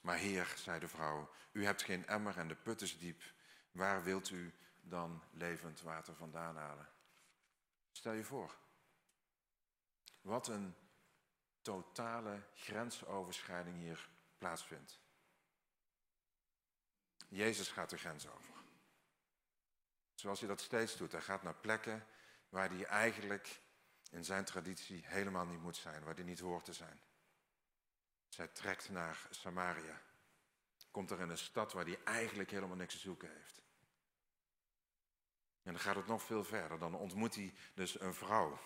Maar 0.00 0.16
Heer, 0.16 0.52
zei 0.56 0.80
de 0.80 0.88
vrouw, 0.88 1.30
u 1.52 1.64
hebt 1.64 1.82
geen 1.82 2.06
emmer 2.06 2.38
en 2.38 2.48
de 2.48 2.56
put 2.56 2.80
is 2.80 2.98
diep. 2.98 3.22
Waar 3.70 4.02
wilt 4.02 4.30
u 4.30 4.54
dan 4.80 5.22
levend 5.30 5.80
water 5.80 6.14
vandaan 6.14 6.56
halen? 6.56 6.88
Stel 7.92 8.12
je 8.12 8.24
voor, 8.24 8.56
wat 10.20 10.48
een 10.48 10.74
totale 11.62 12.42
grensoverschrijding 12.54 13.76
hier 13.76 14.08
plaatsvindt. 14.38 14.98
Jezus 17.28 17.68
gaat 17.68 17.90
de 17.90 17.98
grens 17.98 18.28
over. 18.28 18.54
Zoals 20.14 20.38
hij 20.38 20.48
dat 20.48 20.60
steeds 20.60 20.96
doet. 20.96 21.12
Hij 21.12 21.20
gaat 21.20 21.42
naar 21.42 21.54
plekken 21.54 22.06
waar 22.48 22.68
hij 22.68 22.84
eigenlijk 22.84 23.60
in 24.10 24.24
zijn 24.24 24.44
traditie 24.44 25.02
helemaal 25.06 25.46
niet 25.46 25.60
moet 25.60 25.76
zijn, 25.76 26.04
waar 26.04 26.14
hij 26.14 26.24
niet 26.24 26.40
hoort 26.40 26.64
te 26.64 26.72
zijn. 26.72 27.00
Zij 28.30 28.48
trekt 28.48 28.88
naar 28.88 29.26
Samaria. 29.30 30.02
Komt 30.90 31.10
er 31.10 31.20
in 31.20 31.28
een 31.28 31.38
stad 31.38 31.72
waar 31.72 31.84
hij 31.84 32.04
eigenlijk 32.04 32.50
helemaal 32.50 32.76
niks 32.76 32.94
te 32.94 33.00
zoeken 33.00 33.32
heeft. 33.36 33.62
En 35.62 35.72
dan 35.72 35.80
gaat 35.80 35.96
het 35.96 36.06
nog 36.06 36.22
veel 36.22 36.44
verder. 36.44 36.78
Dan 36.78 36.94
ontmoet 36.94 37.34
hij 37.34 37.54
dus 37.74 38.00
een 38.00 38.14
vrouw 38.14 38.58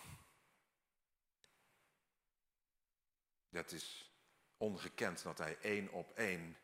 Dat 3.55 3.71
is 3.71 4.11
ongekend 4.57 5.23
dat 5.23 5.37
hij 5.37 5.57
één 5.59 5.91
op 5.91 6.11
één 6.11 6.57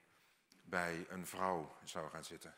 bij 0.62 1.06
een 1.10 1.28
vrouw 1.28 1.78
zou 1.84 2.10
gaan 2.10 2.24
zitten. 2.24 2.58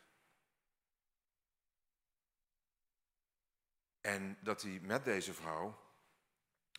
En 4.01 4.37
dat 4.41 4.61
hij 4.61 4.79
met 4.79 5.03
deze 5.03 5.33
vrouw 5.33 5.93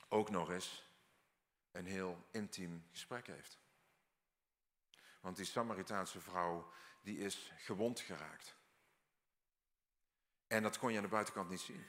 ook 0.09 0.31
nog 0.31 0.51
eens 0.51 0.84
een 1.75 1.87
heel 1.87 2.27
intiem 2.31 2.87
gesprek 2.91 3.27
heeft. 3.27 3.59
Want 5.21 5.37
die 5.37 5.45
Samaritaanse 5.45 6.21
vrouw, 6.21 6.73
die 7.03 7.19
is 7.19 7.53
gewond 7.57 8.01
geraakt. 8.01 8.57
En 10.47 10.63
dat 10.63 10.79
kon 10.79 10.91
je 10.91 10.97
aan 10.97 11.03
de 11.03 11.09
buitenkant 11.09 11.49
niet 11.49 11.61
zien. 11.61 11.85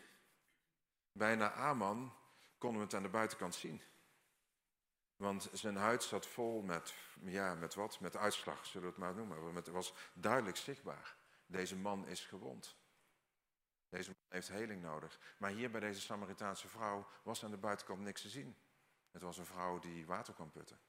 Bij 1.12 1.36
Naaman 1.36 2.16
konden 2.58 2.80
we 2.80 2.86
het 2.86 2.96
aan 2.96 3.04
de 3.04 3.10
buitenkant 3.10 3.56
zien. 3.56 3.82
Want 5.16 5.50
zijn 5.54 5.76
huid 5.76 6.04
zat 6.04 6.28
vol 6.28 6.62
met, 6.62 6.94
ja, 7.22 7.56
met 7.56 7.74
wat? 7.74 8.00
Met 8.00 8.16
uitslag, 8.16 8.66
zullen 8.66 8.88
we 8.88 8.94
het 8.94 9.04
maar 9.04 9.16
noemen. 9.16 9.56
Het 9.56 9.68
was 9.68 9.94
duidelijk 10.14 10.58
zichtbaar. 10.58 11.16
Deze 11.46 11.76
man 11.76 12.08
is 12.08 12.26
gewond. 12.26 12.76
Deze 13.90 14.10
man 14.10 14.20
heeft 14.30 14.48
heling 14.48 14.82
nodig. 14.82 15.20
Maar 15.38 15.52
hier 15.52 15.72
bij 15.72 15.80
deze 15.80 16.02
Samaritaanse 16.02 16.68
vrouw 16.68 17.08
was 17.24 17.44
aan 17.44 17.52
de 17.52 17.58
buitenkant 17.58 18.00
niks 18.00 18.22
te 18.22 18.30
zien. 18.30 18.58
Het 19.16 19.24
was 19.24 19.38
een 19.38 19.46
vrouw 19.46 19.80
die 19.80 20.06
water 20.06 20.34
kon 20.34 20.52
putten. 20.52 20.80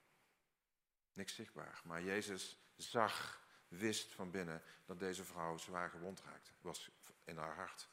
Niks 1.13 1.35
zichtbaar. 1.35 1.81
Maar 1.85 2.03
Jezus 2.03 2.59
zag, 2.77 3.47
wist 3.69 4.13
van 4.13 4.31
binnen 4.31 4.63
dat 4.85 4.99
deze 4.99 5.25
vrouw 5.25 5.57
zwaar 5.57 5.91
gewond 5.91 6.23
raakte. 6.23 6.51
Was 6.61 6.91
in 7.25 7.37
haar 7.37 7.55
hart. 7.55 7.89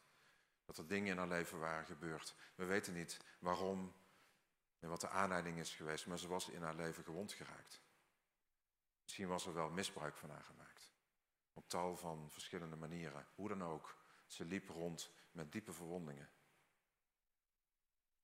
Dat 0.66 0.78
er 0.78 0.88
dingen 0.88 1.12
in 1.12 1.18
haar 1.18 1.28
leven 1.28 1.60
waren 1.60 1.86
gebeurd. 1.86 2.36
We 2.56 2.66
weten 2.66 2.94
niet 2.94 3.20
waarom 3.40 3.94
en 4.80 4.90
wat 4.90 5.02
de 5.02 5.10
aanleiding 5.10 5.58
is 5.60 5.76
geweest, 5.76 6.08
maar 6.08 6.20
ze 6.20 6.28
was 6.28 6.50
in 6.50 6.62
haar 6.62 6.76
leven 6.76 7.04
gewond 7.04 7.34
geraakt. 7.34 7.82
Misschien 9.04 9.28
was 9.28 9.46
er 9.46 9.54
wel 9.54 9.70
misbruik 9.70 10.16
van 10.16 10.30
haar 10.30 10.44
gemaakt. 10.44 10.92
Op 11.54 11.70
tal 11.70 11.98
van 11.98 12.32
verschillende 12.32 12.76
manieren. 12.76 13.28
Hoe 13.36 13.48
dan 13.48 13.64
ook. 13.64 13.98
Ze 14.26 14.46
liep 14.46 14.70
rond 14.70 15.12
met 15.32 15.52
diepe 15.52 15.74
verwondingen. 15.74 16.30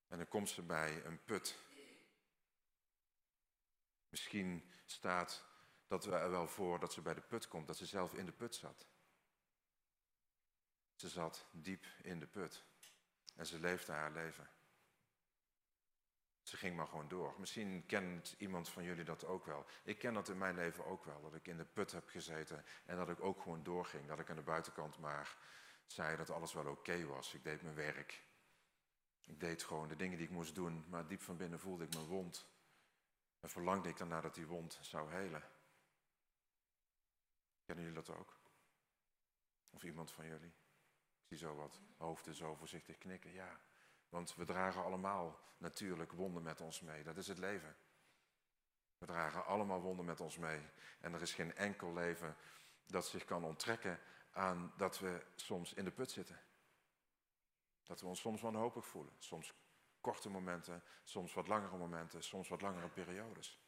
En 0.08 0.16
dan 0.18 0.28
komt 0.28 0.48
ze 0.48 0.62
bij 0.62 1.04
een 1.04 1.24
put. 1.24 1.68
Misschien 4.10 4.72
staat 4.84 5.44
dat 5.86 6.04
we 6.04 6.14
er 6.14 6.30
wel 6.30 6.48
voor 6.48 6.80
dat 6.80 6.92
ze 6.92 7.02
bij 7.02 7.14
de 7.14 7.20
put 7.20 7.48
komt, 7.48 7.66
dat 7.66 7.76
ze 7.76 7.86
zelf 7.86 8.14
in 8.14 8.26
de 8.26 8.32
put 8.32 8.54
zat. 8.54 8.86
Ze 10.94 11.08
zat 11.08 11.46
diep 11.52 11.86
in 12.02 12.20
de 12.20 12.26
put. 12.26 12.64
En 13.36 13.46
ze 13.46 13.60
leefde 13.60 13.92
haar 13.92 14.12
leven. 14.12 14.50
Ze 16.42 16.56
ging 16.56 16.76
maar 16.76 16.86
gewoon 16.86 17.08
door. 17.08 17.34
Misschien 17.38 17.86
kent 17.86 18.34
iemand 18.38 18.68
van 18.68 18.82
jullie 18.82 19.04
dat 19.04 19.24
ook 19.24 19.46
wel. 19.46 19.66
Ik 19.84 19.98
ken 19.98 20.14
dat 20.14 20.28
in 20.28 20.38
mijn 20.38 20.54
leven 20.54 20.84
ook 20.84 21.04
wel. 21.04 21.20
Dat 21.20 21.34
ik 21.34 21.46
in 21.46 21.56
de 21.56 21.64
put 21.64 21.92
heb 21.92 22.08
gezeten 22.08 22.64
en 22.86 22.96
dat 22.96 23.08
ik 23.08 23.20
ook 23.20 23.40
gewoon 23.40 23.62
doorging. 23.62 24.06
Dat 24.06 24.18
ik 24.18 24.30
aan 24.30 24.36
de 24.36 24.42
buitenkant 24.42 24.98
maar 24.98 25.36
zei 25.86 26.16
dat 26.16 26.30
alles 26.30 26.52
wel 26.52 26.66
oké 26.66 27.04
was. 27.04 27.34
Ik 27.34 27.44
deed 27.44 27.62
mijn 27.62 27.74
werk. 27.74 28.24
Ik 29.26 29.40
deed 29.40 29.62
gewoon 29.62 29.88
de 29.88 29.96
dingen 29.96 30.16
die 30.16 30.26
ik 30.26 30.32
moest 30.32 30.54
doen. 30.54 30.84
Maar 30.88 31.06
diep 31.06 31.22
van 31.22 31.36
binnen 31.36 31.60
voelde 31.60 31.84
ik 31.84 31.94
me 31.94 32.04
wond. 32.04 32.48
En 33.40 33.50
verlangde 33.50 33.88
ik 33.88 33.98
daarna 33.98 34.20
dat 34.20 34.34
die 34.34 34.46
wond 34.46 34.78
zou 34.82 35.10
helen. 35.10 35.42
Kennen 37.64 37.84
jullie 37.84 38.02
dat 38.02 38.16
ook? 38.16 38.38
Of 39.70 39.82
iemand 39.82 40.12
van 40.12 40.26
jullie? 40.26 40.54
Ik 41.20 41.26
zie 41.26 41.36
zo 41.36 41.54
wat 41.54 41.80
hoofden 41.96 42.34
zo 42.34 42.54
voorzichtig 42.54 42.98
knikken. 42.98 43.32
Ja, 43.32 43.60
want 44.08 44.34
we 44.34 44.44
dragen 44.44 44.84
allemaal 44.84 45.40
natuurlijk 45.56 46.12
wonden 46.12 46.42
met 46.42 46.60
ons 46.60 46.80
mee. 46.80 47.02
Dat 47.02 47.16
is 47.16 47.28
het 47.28 47.38
leven. 47.38 47.76
We 48.98 49.06
dragen 49.06 49.44
allemaal 49.44 49.80
wonden 49.80 50.04
met 50.04 50.20
ons 50.20 50.36
mee. 50.36 50.68
En 51.00 51.14
er 51.14 51.20
is 51.20 51.32
geen 51.32 51.54
enkel 51.54 51.92
leven 51.92 52.36
dat 52.86 53.06
zich 53.06 53.24
kan 53.24 53.44
onttrekken 53.44 54.00
aan 54.30 54.72
dat 54.76 54.98
we 54.98 55.26
soms 55.34 55.74
in 55.74 55.84
de 55.84 55.90
put 55.90 56.10
zitten. 56.10 56.40
Dat 57.82 58.00
we 58.00 58.06
ons 58.06 58.20
soms 58.20 58.40
wanhopig 58.40 58.86
voelen. 58.86 59.14
Soms 59.18 59.54
korte 60.00 60.28
momenten, 60.28 60.82
soms 61.04 61.34
wat 61.34 61.46
langere 61.46 61.76
momenten, 61.76 62.22
soms 62.22 62.48
wat 62.48 62.60
langere 62.60 62.88
periodes. 62.88 63.60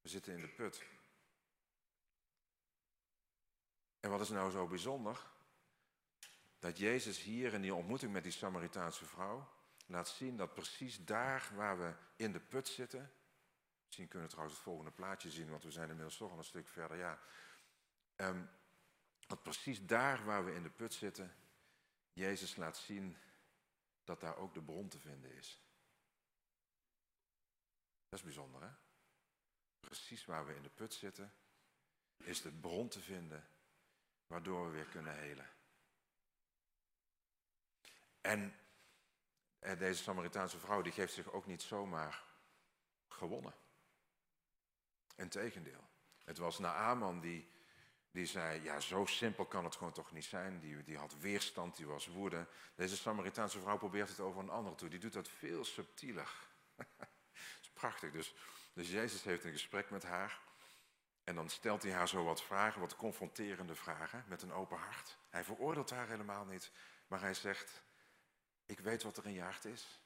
We 0.00 0.08
zitten 0.08 0.34
in 0.34 0.40
de 0.40 0.48
put. 0.48 0.84
En 4.00 4.10
wat 4.10 4.20
is 4.20 4.28
nou 4.28 4.50
zo 4.50 4.66
bijzonder? 4.66 5.30
Dat 6.58 6.78
Jezus 6.78 7.22
hier 7.22 7.52
in 7.52 7.62
die 7.62 7.74
ontmoeting 7.74 8.12
met 8.12 8.22
die 8.22 8.32
Samaritaanse 8.32 9.04
vrouw 9.04 9.48
laat 9.86 10.08
zien 10.08 10.36
dat 10.36 10.54
precies 10.54 11.04
daar 11.04 11.50
waar 11.54 11.78
we 11.78 11.94
in 12.16 12.32
de 12.32 12.40
put 12.40 12.68
zitten. 12.68 13.12
Misschien 13.86 14.08
kunnen 14.08 14.28
we 14.28 14.32
trouwens 14.32 14.58
het 14.58 14.68
volgende 14.68 14.90
plaatje 14.90 15.30
zien, 15.30 15.50
want 15.50 15.62
we 15.62 15.70
zijn 15.70 15.88
inmiddels 15.88 16.16
toch 16.16 16.30
al 16.30 16.38
een 16.38 16.44
stuk 16.44 16.68
verder. 16.68 16.96
Ja. 16.96 17.20
Um, 18.16 18.50
dat 19.26 19.42
precies 19.42 19.86
daar 19.86 20.24
waar 20.24 20.44
we 20.44 20.54
in 20.54 20.62
de 20.62 20.70
put 20.70 20.94
zitten, 20.94 21.34
Jezus 22.12 22.56
laat 22.56 22.76
zien 22.76 23.16
dat 24.10 24.20
daar 24.20 24.36
ook 24.36 24.54
de 24.54 24.62
bron 24.62 24.88
te 24.88 24.98
vinden 24.98 25.34
is. 25.34 25.62
Dat 28.08 28.18
is 28.18 28.24
bijzonder, 28.24 28.62
hè? 28.62 28.70
Precies 29.80 30.24
waar 30.24 30.46
we 30.46 30.54
in 30.54 30.62
de 30.62 30.70
put 30.70 30.94
zitten, 30.94 31.34
is 32.16 32.42
de 32.42 32.52
bron 32.52 32.88
te 32.88 33.00
vinden 33.00 33.48
waardoor 34.26 34.64
we 34.64 34.70
weer 34.70 34.86
kunnen 34.86 35.18
helen. 35.18 35.50
En 38.20 38.58
deze 39.58 40.02
Samaritaanse 40.02 40.58
vrouw 40.58 40.82
die 40.82 40.92
geeft 40.92 41.14
zich 41.14 41.32
ook 41.32 41.46
niet 41.46 41.62
zomaar 41.62 42.24
gewonnen. 43.08 43.54
Integendeel. 45.14 45.88
Het 46.24 46.38
was 46.38 46.58
Naaman 46.58 47.20
die, 47.20 47.50
die 48.10 48.26
zei, 48.26 48.62
ja 48.62 48.80
zo 48.80 49.06
simpel 49.06 49.46
kan 49.46 49.64
het 49.64 49.76
gewoon 49.76 49.92
toch 49.92 50.12
niet 50.12 50.24
zijn. 50.24 50.60
Die, 50.60 50.82
die 50.82 50.96
had 50.96 51.18
weerstand, 51.18 51.76
die 51.76 51.86
was 51.86 52.06
woede. 52.06 52.46
Deze 52.74 52.96
Samaritaanse 52.96 53.60
vrouw 53.60 53.78
probeert 53.78 54.08
het 54.08 54.20
over 54.20 54.42
een 54.42 54.50
ander 54.50 54.74
toe. 54.74 54.88
Die 54.88 54.98
doet 54.98 55.12
dat 55.12 55.28
veel 55.28 55.64
subtieler. 55.64 56.32
dat 56.76 57.08
is 57.60 57.70
prachtig. 57.72 58.12
Dus, 58.12 58.34
dus 58.72 58.90
Jezus 58.90 59.22
heeft 59.22 59.44
een 59.44 59.52
gesprek 59.52 59.90
met 59.90 60.02
haar. 60.02 60.40
En 61.24 61.34
dan 61.34 61.48
stelt 61.48 61.82
hij 61.82 61.92
haar 61.92 62.08
zo 62.08 62.24
wat 62.24 62.42
vragen, 62.42 62.80
wat 62.80 62.96
confronterende 62.96 63.74
vragen, 63.74 64.24
met 64.28 64.42
een 64.42 64.52
open 64.52 64.78
hart. 64.78 65.18
Hij 65.28 65.44
veroordeelt 65.44 65.90
haar 65.90 66.08
helemaal 66.08 66.44
niet, 66.44 66.72
maar 67.06 67.20
hij 67.20 67.34
zegt, 67.34 67.82
ik 68.66 68.80
weet 68.80 69.02
wat 69.02 69.16
er 69.16 69.26
in 69.26 69.32
je 69.32 69.42
hart 69.42 69.64
is. 69.64 70.00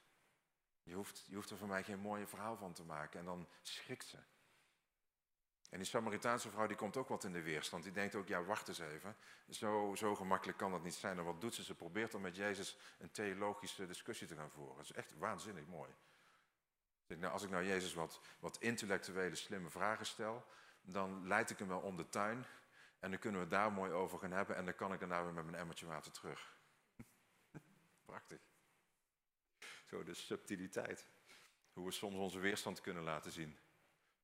Je 0.82 0.94
hoeft, 0.94 1.24
je 1.26 1.34
hoeft 1.34 1.50
er 1.50 1.56
voor 1.56 1.68
mij 1.68 1.84
geen 1.84 1.98
mooie 1.98 2.26
verhaal 2.26 2.56
van 2.56 2.72
te 2.72 2.84
maken. 2.84 3.18
En 3.18 3.24
dan 3.24 3.48
schrikt 3.62 4.06
ze. 4.06 4.18
En 5.70 5.78
die 5.78 5.88
Samaritaanse 5.88 6.50
vrouw 6.50 6.66
die 6.66 6.76
komt 6.76 6.96
ook 6.96 7.08
wat 7.08 7.24
in 7.24 7.32
de 7.32 7.42
weerstand. 7.42 7.82
Die 7.82 7.92
denkt 7.92 8.14
ook, 8.14 8.28
ja 8.28 8.44
wacht 8.44 8.68
eens 8.68 8.78
even. 8.78 9.16
Zo, 9.50 9.94
zo 9.94 10.14
gemakkelijk 10.14 10.58
kan 10.58 10.70
dat 10.70 10.82
niet 10.82 10.94
zijn. 10.94 11.18
En 11.18 11.24
wat 11.24 11.40
doet 11.40 11.54
ze? 11.54 11.64
Ze 11.64 11.74
probeert 11.74 12.12
dan 12.12 12.20
met 12.20 12.36
Jezus 12.36 12.76
een 12.98 13.10
theologische 13.10 13.86
discussie 13.86 14.26
te 14.26 14.36
gaan 14.36 14.50
voeren. 14.50 14.76
Dat 14.76 14.84
is 14.84 14.92
echt 14.92 15.18
waanzinnig 15.18 15.66
mooi. 15.66 15.90
Nou, 17.06 17.32
als 17.32 17.42
ik 17.42 17.50
nou 17.50 17.64
Jezus 17.64 17.94
wat, 17.94 18.20
wat 18.38 18.58
intellectuele, 18.60 19.34
slimme 19.34 19.70
vragen 19.70 20.06
stel, 20.06 20.46
dan 20.82 21.26
leid 21.26 21.50
ik 21.50 21.58
hem 21.58 21.68
wel 21.68 21.80
om 21.80 21.96
de 21.96 22.08
tuin. 22.08 22.46
En 22.98 23.10
dan 23.10 23.18
kunnen 23.18 23.40
we 23.40 23.46
daar 23.46 23.72
mooi 23.72 23.92
over 23.92 24.18
gaan 24.18 24.32
hebben. 24.32 24.56
En 24.56 24.64
dan 24.64 24.74
kan 24.74 24.92
ik 24.92 24.98
daarna 24.98 25.24
weer 25.24 25.32
met 25.32 25.44
mijn 25.44 25.56
emmertje 25.56 25.86
water 25.86 26.12
terug. 26.12 26.56
Prachtig. 28.06 28.40
Zo 29.86 30.04
de 30.04 30.14
subtiliteit. 30.14 31.06
Hoe 31.72 31.84
we 31.84 31.90
soms 31.90 32.16
onze 32.16 32.38
weerstand 32.38 32.80
kunnen 32.80 33.02
laten 33.02 33.32
zien. 33.32 33.58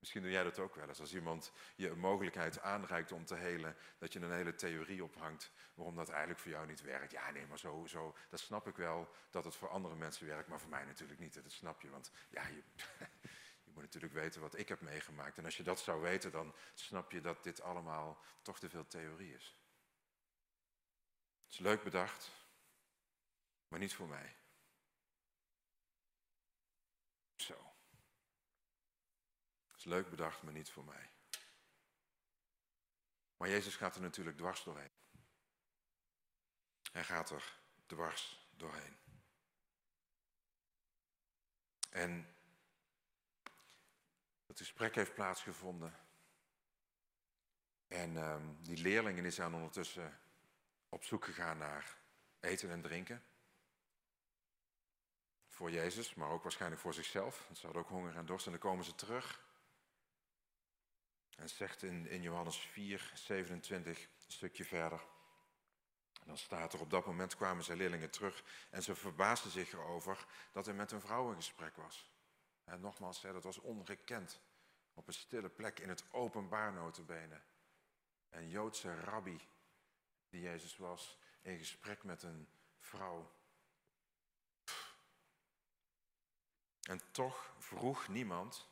Misschien 0.00 0.22
doe 0.22 0.30
jij 0.30 0.42
dat 0.42 0.58
ook 0.58 0.74
wel 0.74 0.88
eens. 0.88 1.00
Als 1.00 1.14
iemand 1.14 1.52
je 1.76 1.88
een 1.88 1.98
mogelijkheid 1.98 2.60
aanreikt 2.60 3.12
om 3.12 3.24
te 3.24 3.34
helen, 3.34 3.76
dat 3.98 4.12
je 4.12 4.20
een 4.20 4.32
hele 4.32 4.54
theorie 4.54 5.04
ophangt 5.04 5.52
waarom 5.74 5.96
dat 5.96 6.08
eigenlijk 6.08 6.40
voor 6.40 6.50
jou 6.50 6.66
niet 6.66 6.82
werkt. 6.82 7.12
Ja, 7.12 7.30
nee, 7.30 7.46
maar 7.46 7.58
zo, 7.58 7.86
zo, 7.86 8.16
dat 8.28 8.40
snap 8.40 8.66
ik 8.66 8.76
wel 8.76 9.08
dat 9.30 9.44
het 9.44 9.56
voor 9.56 9.68
andere 9.68 9.94
mensen 9.94 10.26
werkt, 10.26 10.48
maar 10.48 10.60
voor 10.60 10.70
mij 10.70 10.84
natuurlijk 10.84 11.20
niet. 11.20 11.34
Dat 11.34 11.52
snap 11.52 11.80
je, 11.80 11.90
want 11.90 12.10
ja, 12.30 12.46
je, 12.46 12.62
je 13.64 13.70
moet 13.72 13.82
natuurlijk 13.82 14.12
weten 14.12 14.40
wat 14.40 14.58
ik 14.58 14.68
heb 14.68 14.80
meegemaakt. 14.80 15.38
En 15.38 15.44
als 15.44 15.56
je 15.56 15.62
dat 15.62 15.80
zou 15.80 16.00
weten, 16.00 16.30
dan 16.30 16.54
snap 16.74 17.12
je 17.12 17.20
dat 17.20 17.42
dit 17.42 17.60
allemaal 17.60 18.22
toch 18.42 18.58
te 18.58 18.68
veel 18.68 18.86
theorie 18.86 19.34
is. 19.34 19.54
Het 21.44 21.52
is 21.52 21.58
leuk 21.58 21.82
bedacht, 21.82 22.30
maar 23.68 23.78
niet 23.78 23.94
voor 23.94 24.08
mij. 24.08 24.36
Zo. 27.36 27.70
Het 29.66 29.69
is 29.80 29.86
leuk 29.86 30.10
bedacht, 30.10 30.42
maar 30.42 30.52
niet 30.52 30.70
voor 30.70 30.84
mij. 30.84 31.10
Maar 33.36 33.48
Jezus 33.48 33.76
gaat 33.76 33.94
er 33.94 34.00
natuurlijk 34.00 34.36
dwars 34.36 34.64
doorheen. 34.64 34.90
Hij 36.92 37.04
gaat 37.04 37.30
er 37.30 37.58
dwars 37.86 38.48
doorheen. 38.50 38.96
En 41.90 42.34
het 44.46 44.58
gesprek 44.58 44.94
heeft 44.94 45.14
plaatsgevonden. 45.14 45.94
En 47.86 48.16
um, 48.16 48.62
die 48.62 48.76
leerlingen 48.76 49.32
zijn 49.32 49.54
ondertussen 49.54 50.20
op 50.88 51.04
zoek 51.04 51.24
gegaan 51.24 51.58
naar 51.58 51.96
eten 52.40 52.70
en 52.70 52.82
drinken 52.82 53.24
voor 55.48 55.70
Jezus, 55.70 56.14
maar 56.14 56.28
ook 56.28 56.42
waarschijnlijk 56.42 56.80
voor 56.80 56.94
zichzelf. 56.94 57.48
Ze 57.52 57.64
hadden 57.64 57.82
ook 57.82 57.88
honger 57.88 58.16
en 58.16 58.26
dorst 58.26 58.46
en 58.46 58.52
dan 58.52 58.60
komen 58.60 58.84
ze 58.84 58.94
terug. 58.94 59.48
En 61.40 61.48
zegt 61.48 61.82
in, 61.82 62.06
in 62.06 62.22
Johannes 62.22 62.56
4, 62.56 63.10
27, 63.14 64.02
een 64.02 64.08
stukje 64.26 64.64
verder. 64.64 65.00
En 66.20 66.26
dan 66.26 66.38
staat 66.38 66.72
er, 66.72 66.80
op 66.80 66.90
dat 66.90 67.06
moment 67.06 67.36
kwamen 67.36 67.64
zijn 67.64 67.78
leerlingen 67.78 68.10
terug 68.10 68.44
en 68.70 68.82
ze 68.82 68.94
verbaasden 68.94 69.50
zich 69.50 69.72
erover 69.72 70.26
dat 70.52 70.66
hij 70.66 70.74
met 70.74 70.92
een 70.92 71.00
vrouw 71.00 71.30
in 71.30 71.36
gesprek 71.36 71.76
was. 71.76 72.10
En 72.64 72.80
nogmaals, 72.80 73.20
dat 73.20 73.44
was 73.44 73.58
ongekend. 73.58 74.40
Op 74.94 75.06
een 75.06 75.12
stille 75.12 75.48
plek 75.48 75.78
in 75.78 75.88
het 75.88 76.12
openbaar 76.12 76.72
notenbenen. 76.72 77.42
Een 78.30 78.48
Joodse 78.48 79.00
rabbi, 79.00 79.40
die 80.28 80.40
Jezus 80.40 80.76
was, 80.76 81.18
in 81.42 81.58
gesprek 81.58 82.04
met 82.04 82.22
een 82.22 82.48
vrouw. 82.78 83.32
En 86.82 87.00
toch 87.12 87.54
vroeg 87.58 88.08
niemand 88.08 88.68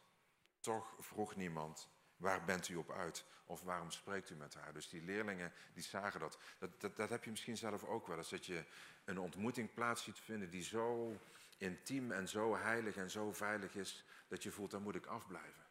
toch 0.60 0.94
vroeg 0.98 1.36
niemand, 1.36 1.88
waar 2.18 2.44
bent 2.44 2.68
u 2.68 2.76
op 2.76 2.90
uit? 2.90 3.24
Of 3.44 3.62
waarom 3.62 3.90
spreekt 3.90 4.30
u 4.30 4.34
met 4.34 4.54
haar? 4.54 4.72
Dus 4.72 4.88
die 4.88 5.02
leerlingen, 5.02 5.52
die 5.72 5.82
zagen 5.82 6.20
dat. 6.20 6.38
Dat, 6.58 6.80
dat, 6.80 6.96
dat 6.96 7.08
heb 7.08 7.24
je 7.24 7.30
misschien 7.30 7.56
zelf 7.56 7.84
ook 7.84 8.06
wel 8.06 8.16
eens. 8.16 8.30
Dat 8.30 8.46
je 8.46 8.64
een 9.04 9.18
ontmoeting 9.18 9.74
plaats 9.74 10.02
ziet 10.02 10.18
vinden 10.18 10.50
die 10.50 10.62
zo 10.62 11.16
intiem 11.58 12.12
en 12.12 12.28
zo 12.28 12.56
heilig 12.56 12.96
en 12.96 13.10
zo 13.10 13.32
veilig 13.32 13.74
is, 13.74 14.04
dat 14.28 14.42
je 14.42 14.50
voelt, 14.50 14.70
daar 14.70 14.80
moet 14.80 14.94
ik 14.94 15.06
afblijven. 15.06 15.66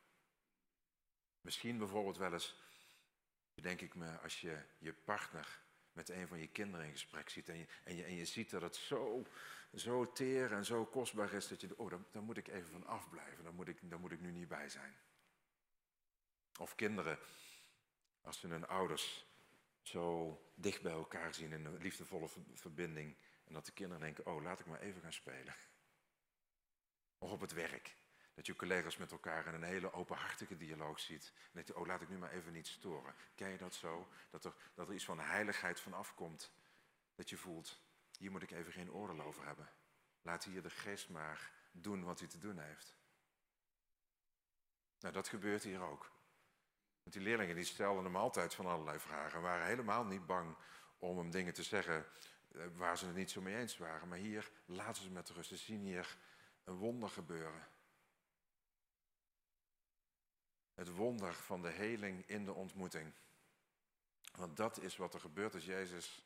Misschien 1.42 1.78
bijvoorbeeld 1.78 2.18
wel 2.18 2.34
eens, 2.34 2.62
denk 3.54 3.82
ik 3.82 3.96
me, 3.96 4.20
als 4.20 4.42
je 4.42 4.64
je 4.78 4.94
partner 4.94 5.60
met 5.92 6.10
een 6.10 6.28
van 6.28 6.40
je 6.40 6.48
kinderen 6.48 6.86
in 6.86 6.92
gesprek 6.92 7.30
ziet 7.30 7.50
en 7.50 7.58
je, 7.58 7.68
en 7.84 7.96
je, 7.96 8.04
en 8.04 8.16
je 8.16 8.26
ziet 8.26 8.50
dat 8.50 8.62
het 8.62 8.76
zo, 8.76 9.26
zo 9.74 10.12
teer 10.12 10.52
en 10.52 10.66
zo 10.66 10.86
kostbaar 10.86 11.34
is, 11.34 11.48
dat 11.48 11.62
je, 11.62 11.78
oh, 11.78 11.90
daar, 12.12 12.24
moet 12.24 12.38
ik 12.38 12.48
even 12.48 12.72
van 12.72 12.86
afblijven, 12.86 13.44
daar 13.44 13.54
moet, 13.54 13.68
ik, 13.68 13.78
daar 13.82 14.00
moet 14.00 14.12
ik 14.12 14.22
nu 14.22 14.32
niet 14.32 14.48
bij 14.48 14.70
zijn. 14.70 14.96
Of 16.58 16.76
kinderen, 16.76 17.20
als 18.22 18.40
ze 18.40 18.48
hun 18.48 18.68
ouders 18.68 19.26
zo 19.82 20.38
dicht 20.56 20.82
bij 20.82 20.92
elkaar 20.92 21.34
zien 21.34 21.52
in 21.52 21.66
een 21.66 21.78
liefdevolle 21.78 22.30
verbinding, 22.54 23.16
en 23.48 23.54
dat 23.54 23.66
de 23.66 23.72
kinderen 23.72 24.02
denken, 24.02 24.26
oh, 24.26 24.42
laat 24.44 24.60
ik 24.60 24.66
maar 24.66 24.80
even 24.80 25.02
gaan 25.02 25.14
spelen. 25.14 25.56
Of 27.18 27.32
op 27.32 27.42
het 27.42 27.54
werk. 27.54 27.96
Dat 28.34 28.46
je 28.46 28.56
collega's 28.56 28.98
met 28.98 29.12
elkaar 29.12 29.48
in 29.48 29.54
een 29.54 29.64
hele 29.64 29.94
openhartige 29.94 30.58
dialoog 30.58 31.00
ziet. 31.00 31.34
En 31.54 31.64
je, 31.66 31.78
oh, 31.78 31.86
laat 31.86 32.02
ik 32.02 32.10
nu 32.10 32.18
maar 32.18 32.32
even 32.32 32.54
niet 32.54 32.68
storen. 32.68 33.16
Ken 33.36 33.50
je 33.50 33.58
dat 33.58 33.74
zo? 33.74 34.08
Dat 34.30 34.46
er, 34.46 34.54
dat 34.74 34.88
er 34.88 34.94
iets 34.94 35.06
van 35.06 35.20
heiligheid 35.20 35.80
van 35.80 35.94
afkomt. 35.94 36.52
Dat 37.16 37.30
je 37.30 37.38
voelt, 37.38 37.82
hier 38.18 38.32
moet 38.32 38.44
ik 38.44 38.52
even 38.52 38.72
geen 38.72 38.92
oordeel 38.92 39.22
over 39.22 39.46
hebben. 39.46 39.70
Laat 40.22 40.44
hier 40.44 40.62
de 40.62 40.70
geest 40.70 41.10
maar 41.10 41.52
doen 41.72 42.04
wat 42.04 42.20
hij 42.20 42.28
te 42.28 42.40
doen 42.40 42.60
heeft. 42.60 42.96
Nou, 45.00 45.14
dat 45.14 45.28
gebeurt 45.28 45.64
hier 45.64 45.82
ook. 45.82 46.12
Want 47.08 47.20
die 47.20 47.28
leerlingen 47.28 47.56
die 47.56 47.66
stelden 47.66 48.04
hem 48.04 48.16
altijd 48.16 48.54
van 48.54 48.66
allerlei 48.66 49.00
vragen. 49.00 49.38
En 49.38 49.42
waren 49.42 49.66
helemaal 49.66 50.06
niet 50.06 50.26
bang 50.26 50.56
om 51.00 51.18
hem 51.18 51.32
dingen 51.32 51.54
te 51.54 51.64
zeggen 51.64 52.06
eh, 52.52 52.62
waar 52.76 52.98
ze 52.98 53.06
het 53.06 53.16
niet 53.16 53.32
zo 53.32 53.42
mee 53.42 53.58
eens 53.58 53.78
waren. 53.78 54.08
Maar 54.08 54.18
hier 54.18 54.52
laten 54.66 55.04
ze 55.04 55.10
met 55.10 55.30
rust. 55.30 55.50
Ze 55.50 55.58
zien 55.58 55.82
hier 55.82 56.18
een 56.64 56.76
wonder 56.76 57.10
gebeuren. 57.10 57.68
Het 60.74 60.90
wonder 60.90 61.34
van 61.34 61.62
de 61.62 61.70
heling 61.70 62.28
in 62.28 62.46
de 62.46 62.54
ontmoeting. 62.54 63.14
Want 64.36 64.58
dat 64.58 64.80
is 64.80 64.98
wat 64.98 65.14
er 65.14 65.20
gebeurt 65.20 65.54
als 65.54 65.66
Jezus 65.66 66.26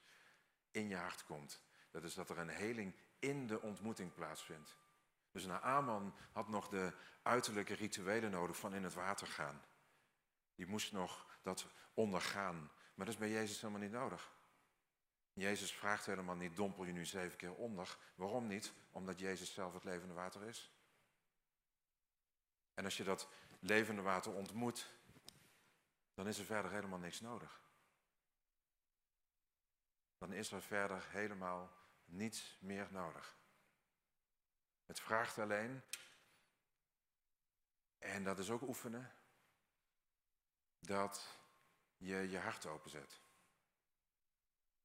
in 0.71 0.87
je 0.87 0.95
hart 0.95 1.25
komt. 1.25 1.61
Dat 1.91 2.03
is 2.03 2.13
dat 2.13 2.29
er 2.29 2.37
een 2.37 2.49
heling 2.49 2.95
in 3.19 3.47
de 3.47 3.61
ontmoeting 3.61 4.13
plaatsvindt. 4.13 4.77
Dus 5.31 5.45
Naaman 5.45 6.15
had 6.31 6.47
nog 6.47 6.67
de 6.67 6.93
uiterlijke 7.21 7.73
rituelen 7.73 8.31
nodig 8.31 8.57
van 8.57 8.73
in 8.73 8.83
het 8.83 8.93
water 8.93 9.27
gaan. 9.27 9.61
Die 10.61 10.69
moest 10.69 10.91
nog 10.91 11.39
dat 11.41 11.67
ondergaan. 11.93 12.71
Maar 12.93 13.05
dat 13.05 13.07
is 13.07 13.17
bij 13.17 13.29
Jezus 13.29 13.61
helemaal 13.61 13.81
niet 13.81 13.91
nodig. 13.91 14.31
Jezus 15.33 15.73
vraagt 15.73 16.05
helemaal 16.05 16.35
niet, 16.35 16.55
dompel 16.55 16.83
je 16.83 16.91
nu 16.91 17.05
zeven 17.05 17.37
keer 17.37 17.53
onder. 17.53 17.97
Waarom 18.15 18.47
niet? 18.47 18.73
Omdat 18.91 19.19
Jezus 19.19 19.53
zelf 19.53 19.73
het 19.73 19.83
levende 19.83 20.13
water 20.13 20.43
is. 20.43 20.71
En 22.73 22.83
als 22.83 22.97
je 22.97 23.03
dat 23.03 23.29
levende 23.59 24.01
water 24.01 24.33
ontmoet, 24.33 24.93
dan 26.13 26.27
is 26.27 26.39
er 26.39 26.45
verder 26.45 26.71
helemaal 26.71 26.99
niks 26.99 27.19
nodig. 27.19 27.61
Dan 30.17 30.33
is 30.33 30.51
er 30.51 30.61
verder 30.61 31.09
helemaal 31.09 31.71
niets 32.05 32.57
meer 32.59 32.87
nodig. 32.91 33.37
Het 34.85 34.99
vraagt 34.99 35.37
alleen, 35.37 35.81
en 37.97 38.23
dat 38.23 38.39
is 38.39 38.49
ook 38.49 38.61
oefenen, 38.61 39.11
dat 40.81 41.37
je 41.97 42.29
je 42.29 42.37
hart 42.37 42.65
openzet. 42.65 43.19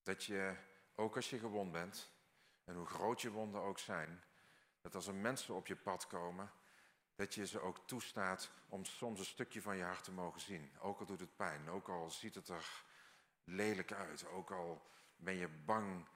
Dat 0.03 0.25
je, 0.25 0.57
ook 0.95 1.17
als 1.17 1.31
je 1.31 1.39
gewond 1.39 1.73
bent, 1.73 2.11
en 2.65 2.75
hoe 2.75 2.87
groot 2.87 3.21
je 3.21 3.31
wonden 3.31 3.61
ook 3.61 3.79
zijn, 3.79 4.25
dat 4.81 4.95
als 4.95 5.07
er 5.07 5.15
mensen 5.15 5.55
op 5.55 5.67
je 5.67 5.77
pad 5.77 6.07
komen, 6.07 6.53
dat 7.15 7.35
je 7.35 7.47
ze 7.47 7.61
ook 7.61 7.87
toestaat 7.87 8.51
om 8.69 8.85
soms 8.85 9.19
een 9.19 9.25
stukje 9.25 9.63
van 9.63 9.77
je 9.77 9.83
hart 9.83 10.05
te 10.05 10.13
mogen 10.13 10.41
zien. 10.41 10.79
Ook 10.81 11.01
al 11.01 11.07
doet 11.07 11.21
het 11.21 11.37
pijn, 11.37 11.69
ook 11.69 11.89
al 11.89 12.11
ziet 12.11 12.35
het 12.35 12.49
er 12.49 12.85
lelijk 13.45 13.93
uit, 13.93 14.27
ook 14.27 14.51
al 14.51 14.91
ben 15.17 15.35
je 15.35 15.49
bang 15.49 16.09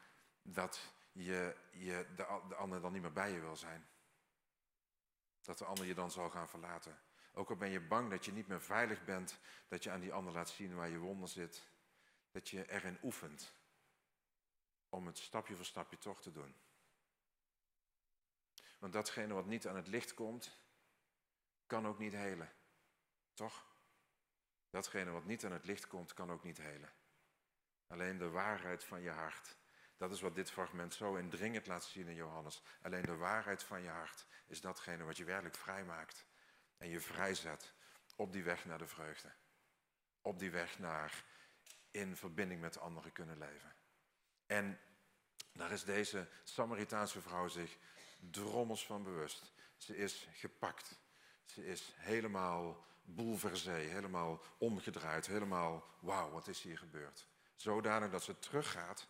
dat 0.43 0.93
je, 1.12 1.57
je 1.71 2.07
de, 2.16 2.40
de 2.49 2.55
ander 2.55 2.81
dan 2.81 2.93
niet 2.93 3.03
meer 3.03 3.12
bij 3.12 3.33
je 3.33 3.40
wil 3.40 3.57
zijn. 3.57 3.88
Dat 5.40 5.59
de 5.59 5.64
ander 5.64 5.85
je 5.85 5.95
dan 5.95 6.11
zal 6.11 6.31
gaan 6.31 6.49
verlaten. 6.49 7.01
Ook 7.33 7.51
al 7.51 7.57
ben 7.57 7.71
je 7.71 7.81
bang 7.81 8.11
dat 8.11 8.25
je 8.25 8.33
niet 8.33 8.47
meer 8.47 8.62
veilig 8.62 9.05
bent, 9.05 9.38
dat 9.69 9.83
je 9.83 9.90
aan 9.90 10.01
die 10.01 10.12
ander 10.12 10.33
laat 10.33 10.51
zien 10.51 10.75
waar 10.75 10.88
je 10.88 10.99
wonder 10.99 11.29
zit. 11.29 11.69
Dat 12.31 12.49
je 12.49 12.71
erin 12.71 12.99
oefent 13.03 13.53
om 14.88 15.07
het 15.07 15.19
stapje 15.19 15.57
voor 15.57 15.64
stapje 15.64 15.99
toch 15.99 16.23
te 16.23 16.33
doen. 16.33 16.55
Want 18.79 18.93
datgene 18.93 19.35
wat 19.35 19.47
niet 19.47 19.66
aan 19.66 19.77
het 19.77 19.87
licht 19.87 20.14
komt, 20.14 20.59
kan 21.66 21.87
ook 21.87 21.99
niet 21.99 22.12
helen. 22.12 22.53
Toch? 23.35 23.66
Datgene 24.71 25.11
wat 25.11 25.25
niet 25.25 25.45
aan 25.45 25.53
het 25.53 25.64
licht 25.64 25.87
komt, 25.87 26.14
kan 26.14 26.31
ook 26.31 26.43
niet 26.43 26.59
helen. 26.59 26.93
Alleen 27.87 28.19
de 28.19 28.29
waarheid 28.29 28.85
van 28.85 29.03
je 29.03 29.11
hart. 29.11 29.57
Dat 29.97 30.12
is 30.12 30.21
wat 30.21 30.35
dit 30.35 30.51
fragment 30.51 30.95
zo 30.95 31.14
indringend 31.14 31.66
laat 31.66 31.85
zien 31.85 32.09
in 32.09 32.14
Johannes. 32.14 32.62
Alleen 32.83 33.03
de 33.03 33.16
waarheid 33.16 33.62
van 33.62 33.83
je 33.83 33.88
hart 33.88 34.27
is 34.47 34.61
datgene 34.61 35.05
wat 35.05 35.16
je 35.16 35.25
werkelijk 35.25 35.55
vrijmaakt. 35.55 36.27
En 36.81 36.88
je 36.88 37.01
vrijzet 37.01 37.73
op 38.16 38.33
die 38.33 38.43
weg 38.43 38.64
naar 38.64 38.79
de 38.79 38.87
vreugde. 38.87 39.33
Op 40.23 40.38
die 40.38 40.51
weg 40.51 40.79
naar 40.79 41.25
in 41.90 42.16
verbinding 42.16 42.61
met 42.61 42.79
anderen 42.79 43.12
kunnen 43.12 43.38
leven. 43.38 43.75
En 44.47 44.81
daar 45.53 45.71
is 45.71 45.85
deze 45.85 46.29
Samaritaanse 46.45 47.21
vrouw 47.21 47.49
zich 47.49 47.79
drommels 48.31 48.87
van 48.87 49.03
bewust. 49.03 49.53
Ze 49.77 49.97
is 49.97 50.29
gepakt. 50.33 50.99
Ze 51.45 51.66
is 51.66 51.93
helemaal 51.97 52.87
boulversé, 53.03 53.71
helemaal 53.71 54.40
omgedraaid, 54.59 55.27
helemaal 55.27 55.85
wauw, 56.01 56.31
wat 56.31 56.49
is 56.49 56.62
hier 56.62 56.79
gebeurd? 56.79 57.27
Zodanig 57.55 58.11
dat 58.11 58.23
ze 58.23 58.38
teruggaat 58.38 59.09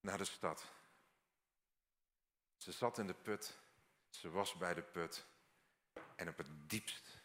naar 0.00 0.18
de 0.18 0.24
stad. 0.24 0.64
Ze 2.56 2.72
zat 2.72 2.98
in 2.98 3.06
de 3.06 3.14
put, 3.14 3.58
ze 4.10 4.30
was 4.30 4.54
bij 4.54 4.74
de 4.74 4.82
put 4.82 5.26
en 6.16 6.28
op 6.28 6.36
het 6.36 6.70
diepst 6.70 7.18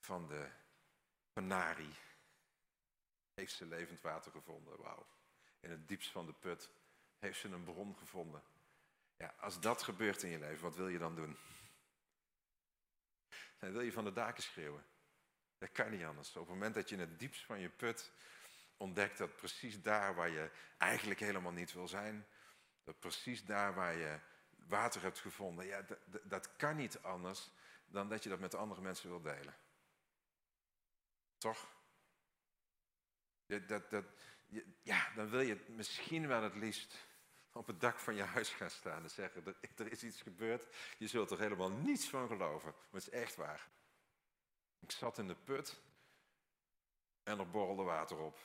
van 0.00 0.28
de 0.28 0.50
Penari 1.32 1.94
heeft 3.34 3.52
ze 3.52 3.66
levend 3.66 4.00
water 4.00 4.30
gevonden. 4.30 4.82
Wauw 4.82 5.06
in 5.66 5.72
het 5.72 5.88
diepst 5.88 6.10
van 6.10 6.26
de 6.26 6.32
put, 6.32 6.70
heeft 7.18 7.40
ze 7.40 7.48
een 7.48 7.64
bron 7.64 7.96
gevonden. 7.96 8.42
Ja, 9.16 9.34
als 9.40 9.60
dat 9.60 9.82
gebeurt 9.82 10.22
in 10.22 10.30
je 10.30 10.38
leven, 10.38 10.62
wat 10.62 10.76
wil 10.76 10.88
je 10.88 10.98
dan 10.98 11.14
doen? 11.14 11.36
Dan 13.58 13.72
wil 13.72 13.80
je 13.80 13.92
van 13.92 14.04
de 14.04 14.12
daken 14.12 14.42
schreeuwen. 14.42 14.84
Dat 15.58 15.72
kan 15.72 15.90
niet 15.90 16.04
anders. 16.04 16.28
Op 16.28 16.34
het 16.34 16.48
moment 16.48 16.74
dat 16.74 16.88
je 16.88 16.94
in 16.94 17.00
het 17.00 17.18
diepst 17.18 17.44
van 17.44 17.60
je 17.60 17.68
put 17.68 18.12
ontdekt 18.76 19.18
dat 19.18 19.36
precies 19.36 19.82
daar 19.82 20.14
waar 20.14 20.30
je 20.30 20.50
eigenlijk 20.78 21.20
helemaal 21.20 21.52
niet 21.52 21.72
wil 21.72 21.88
zijn, 21.88 22.26
dat 22.84 22.98
precies 22.98 23.44
daar 23.44 23.74
waar 23.74 23.94
je 23.94 24.18
water 24.66 25.02
hebt 25.02 25.18
gevonden, 25.18 25.66
ja, 25.66 25.82
dat, 25.82 25.98
dat 26.22 26.56
kan 26.56 26.76
niet 26.76 27.02
anders 27.02 27.50
dan 27.86 28.08
dat 28.08 28.22
je 28.22 28.28
dat 28.28 28.38
met 28.38 28.54
andere 28.54 28.80
mensen 28.80 29.08
wil 29.08 29.20
delen. 29.20 29.56
Toch? 31.38 31.74
Dat, 33.46 33.90
dat, 33.90 34.04
ja, 34.82 35.12
dan 35.14 35.28
wil 35.28 35.40
je 35.40 35.64
misschien 35.68 36.28
wel 36.28 36.42
het 36.42 36.54
liefst 36.54 37.06
op 37.52 37.66
het 37.66 37.80
dak 37.80 37.98
van 37.98 38.14
je 38.14 38.22
huis 38.22 38.50
gaan 38.50 38.70
staan 38.70 39.02
en 39.02 39.10
zeggen, 39.10 39.46
er, 39.46 39.56
er 39.76 39.92
is 39.92 40.02
iets 40.02 40.22
gebeurd, 40.22 40.74
je 40.98 41.08
zult 41.08 41.30
er 41.30 41.38
helemaal 41.38 41.70
niets 41.70 42.08
van 42.08 42.28
geloven, 42.28 42.70
maar 42.70 43.00
het 43.00 43.12
is 43.12 43.20
echt 43.20 43.36
waar. 43.36 43.68
Ik 44.78 44.90
zat 44.90 45.18
in 45.18 45.28
de 45.28 45.34
put 45.34 45.80
en 47.22 47.38
er 47.38 47.50
borrelde 47.50 47.82
water 47.82 48.18
op. 48.18 48.38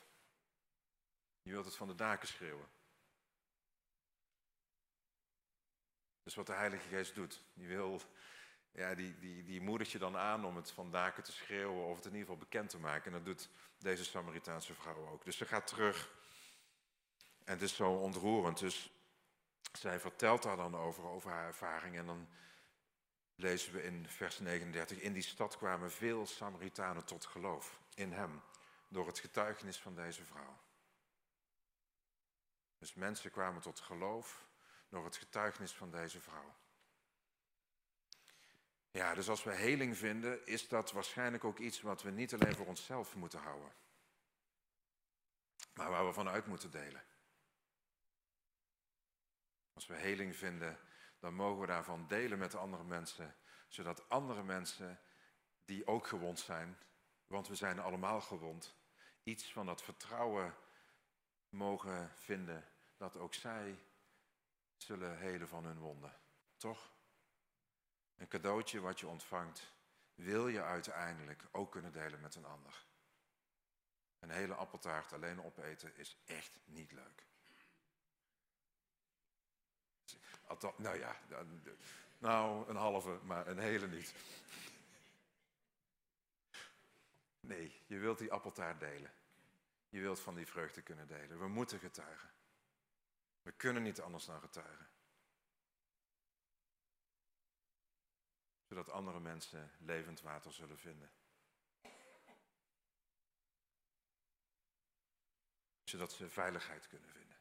Je 1.41 1.51
wilt 1.51 1.65
het 1.65 1.75
van 1.75 1.87
de 1.87 1.95
daken 1.95 2.27
schreeuwen. 2.27 2.69
Dus 6.23 6.35
wat 6.35 6.47
de 6.47 6.53
Heilige 6.53 6.87
Geest 6.87 7.15
doet, 7.15 7.43
die 7.53 7.67
wil 7.67 8.01
ja, 8.71 8.95
die, 8.95 9.19
die, 9.19 9.43
die 9.43 9.61
je 9.91 9.97
dan 9.97 10.17
aan 10.17 10.45
om 10.45 10.55
het 10.55 10.71
van 10.71 10.91
te 11.23 11.31
schreeuwen 11.31 11.85
of 11.85 11.95
het 11.95 12.05
in 12.05 12.11
ieder 12.11 12.27
geval 12.27 12.45
bekend 12.45 12.69
te 12.69 12.79
maken. 12.79 13.05
En 13.05 13.11
dat 13.11 13.25
doet 13.25 13.49
deze 13.77 14.03
Samaritaanse 14.03 14.73
vrouw 14.73 15.07
ook. 15.07 15.25
Dus 15.25 15.37
ze 15.37 15.45
gaat 15.45 15.67
terug. 15.67 16.11
En 17.43 17.53
het 17.53 17.61
is 17.61 17.75
zo 17.75 17.91
ontroerend. 17.91 18.59
Dus 18.59 18.91
zij 19.71 19.99
vertelt 19.99 20.43
daar 20.43 20.57
dan 20.57 20.75
over, 20.75 21.03
over 21.03 21.31
haar 21.31 21.47
ervaring. 21.47 21.97
En 21.97 22.05
dan 22.05 22.27
lezen 23.35 23.73
we 23.73 23.83
in 23.83 24.07
vers 24.07 24.39
39. 24.39 24.97
In 24.99 25.13
die 25.13 25.21
stad 25.21 25.57
kwamen 25.57 25.91
veel 25.91 26.25
Samaritanen 26.25 27.05
tot 27.05 27.25
geloof 27.25 27.79
in 27.93 28.11
hem. 28.11 28.41
Door 28.87 29.07
het 29.07 29.19
getuigenis 29.19 29.77
van 29.77 29.95
deze 29.95 30.23
vrouw. 30.25 30.59
Dus 32.77 32.93
mensen 32.93 33.31
kwamen 33.31 33.61
tot 33.61 33.79
geloof 33.79 34.45
door 34.89 35.05
het 35.05 35.15
getuigenis 35.15 35.71
van 35.71 35.91
deze 35.91 36.21
vrouw. 36.21 36.55
Ja, 38.91 39.13
dus 39.13 39.29
als 39.29 39.43
we 39.43 39.51
heling 39.51 39.97
vinden, 39.97 40.45
is 40.45 40.67
dat 40.67 40.91
waarschijnlijk 40.91 41.43
ook 41.43 41.59
iets 41.59 41.81
wat 41.81 42.01
we 42.01 42.11
niet 42.11 42.33
alleen 42.33 42.55
voor 42.55 42.65
onszelf 42.65 43.15
moeten 43.15 43.39
houden, 43.39 43.73
maar 45.73 45.89
waar 45.89 46.05
we 46.05 46.13
vanuit 46.13 46.45
moeten 46.45 46.71
delen. 46.71 47.03
Als 49.73 49.87
we 49.87 49.95
heling 49.95 50.35
vinden, 50.35 50.79
dan 51.19 51.33
mogen 51.33 51.61
we 51.61 51.67
daarvan 51.67 52.07
delen 52.07 52.37
met 52.37 52.55
andere 52.55 52.83
mensen, 52.83 53.35
zodat 53.67 54.09
andere 54.09 54.43
mensen 54.43 54.99
die 55.65 55.87
ook 55.87 56.07
gewond 56.07 56.39
zijn, 56.39 56.77
want 57.27 57.47
we 57.47 57.55
zijn 57.55 57.79
allemaal 57.79 58.21
gewond, 58.21 58.75
iets 59.23 59.51
van 59.51 59.65
dat 59.65 59.83
vertrouwen 59.83 60.55
mogen 61.49 62.11
vinden 62.15 62.67
dat 62.97 63.17
ook 63.17 63.33
zij 63.33 63.79
zullen 64.77 65.17
helen 65.17 65.47
van 65.47 65.65
hun 65.65 65.79
wonden. 65.79 66.19
Toch? 66.57 66.91
Een 68.21 68.27
cadeautje 68.27 68.79
wat 68.79 68.99
je 68.99 69.07
ontvangt, 69.07 69.71
wil 70.15 70.47
je 70.47 70.61
uiteindelijk 70.61 71.43
ook 71.51 71.71
kunnen 71.71 71.91
delen 71.91 72.21
met 72.21 72.35
een 72.35 72.45
ander. 72.45 72.85
Een 74.19 74.29
hele 74.29 74.53
appeltaart 74.53 75.13
alleen 75.13 75.43
opeten 75.43 75.95
is 75.95 76.17
echt 76.25 76.59
niet 76.65 76.91
leuk. 76.91 77.25
Nou 80.75 80.97
ja, 80.97 81.15
nou 82.17 82.69
een 82.69 82.75
halve, 82.75 83.19
maar 83.23 83.47
een 83.47 83.59
hele 83.59 83.87
niet. 83.87 84.13
Nee, 87.39 87.81
je 87.87 87.97
wilt 87.97 88.17
die 88.17 88.31
appeltaart 88.31 88.79
delen. 88.79 89.11
Je 89.89 89.99
wilt 90.01 90.19
van 90.19 90.35
die 90.35 90.47
vreugde 90.47 90.81
kunnen 90.81 91.07
delen. 91.07 91.39
We 91.39 91.47
moeten 91.47 91.79
getuigen. 91.79 92.29
We 93.41 93.51
kunnen 93.51 93.83
niet 93.83 94.01
anders 94.01 94.25
dan 94.25 94.39
getuigen. 94.39 94.90
Zodat 98.71 98.91
andere 98.91 99.19
mensen 99.19 99.71
levend 99.79 100.21
water 100.21 100.53
zullen 100.53 100.77
vinden. 100.77 101.11
Zodat 105.83 106.11
ze 106.11 106.29
veiligheid 106.29 106.87
kunnen 106.87 107.09
vinden. 107.09 107.37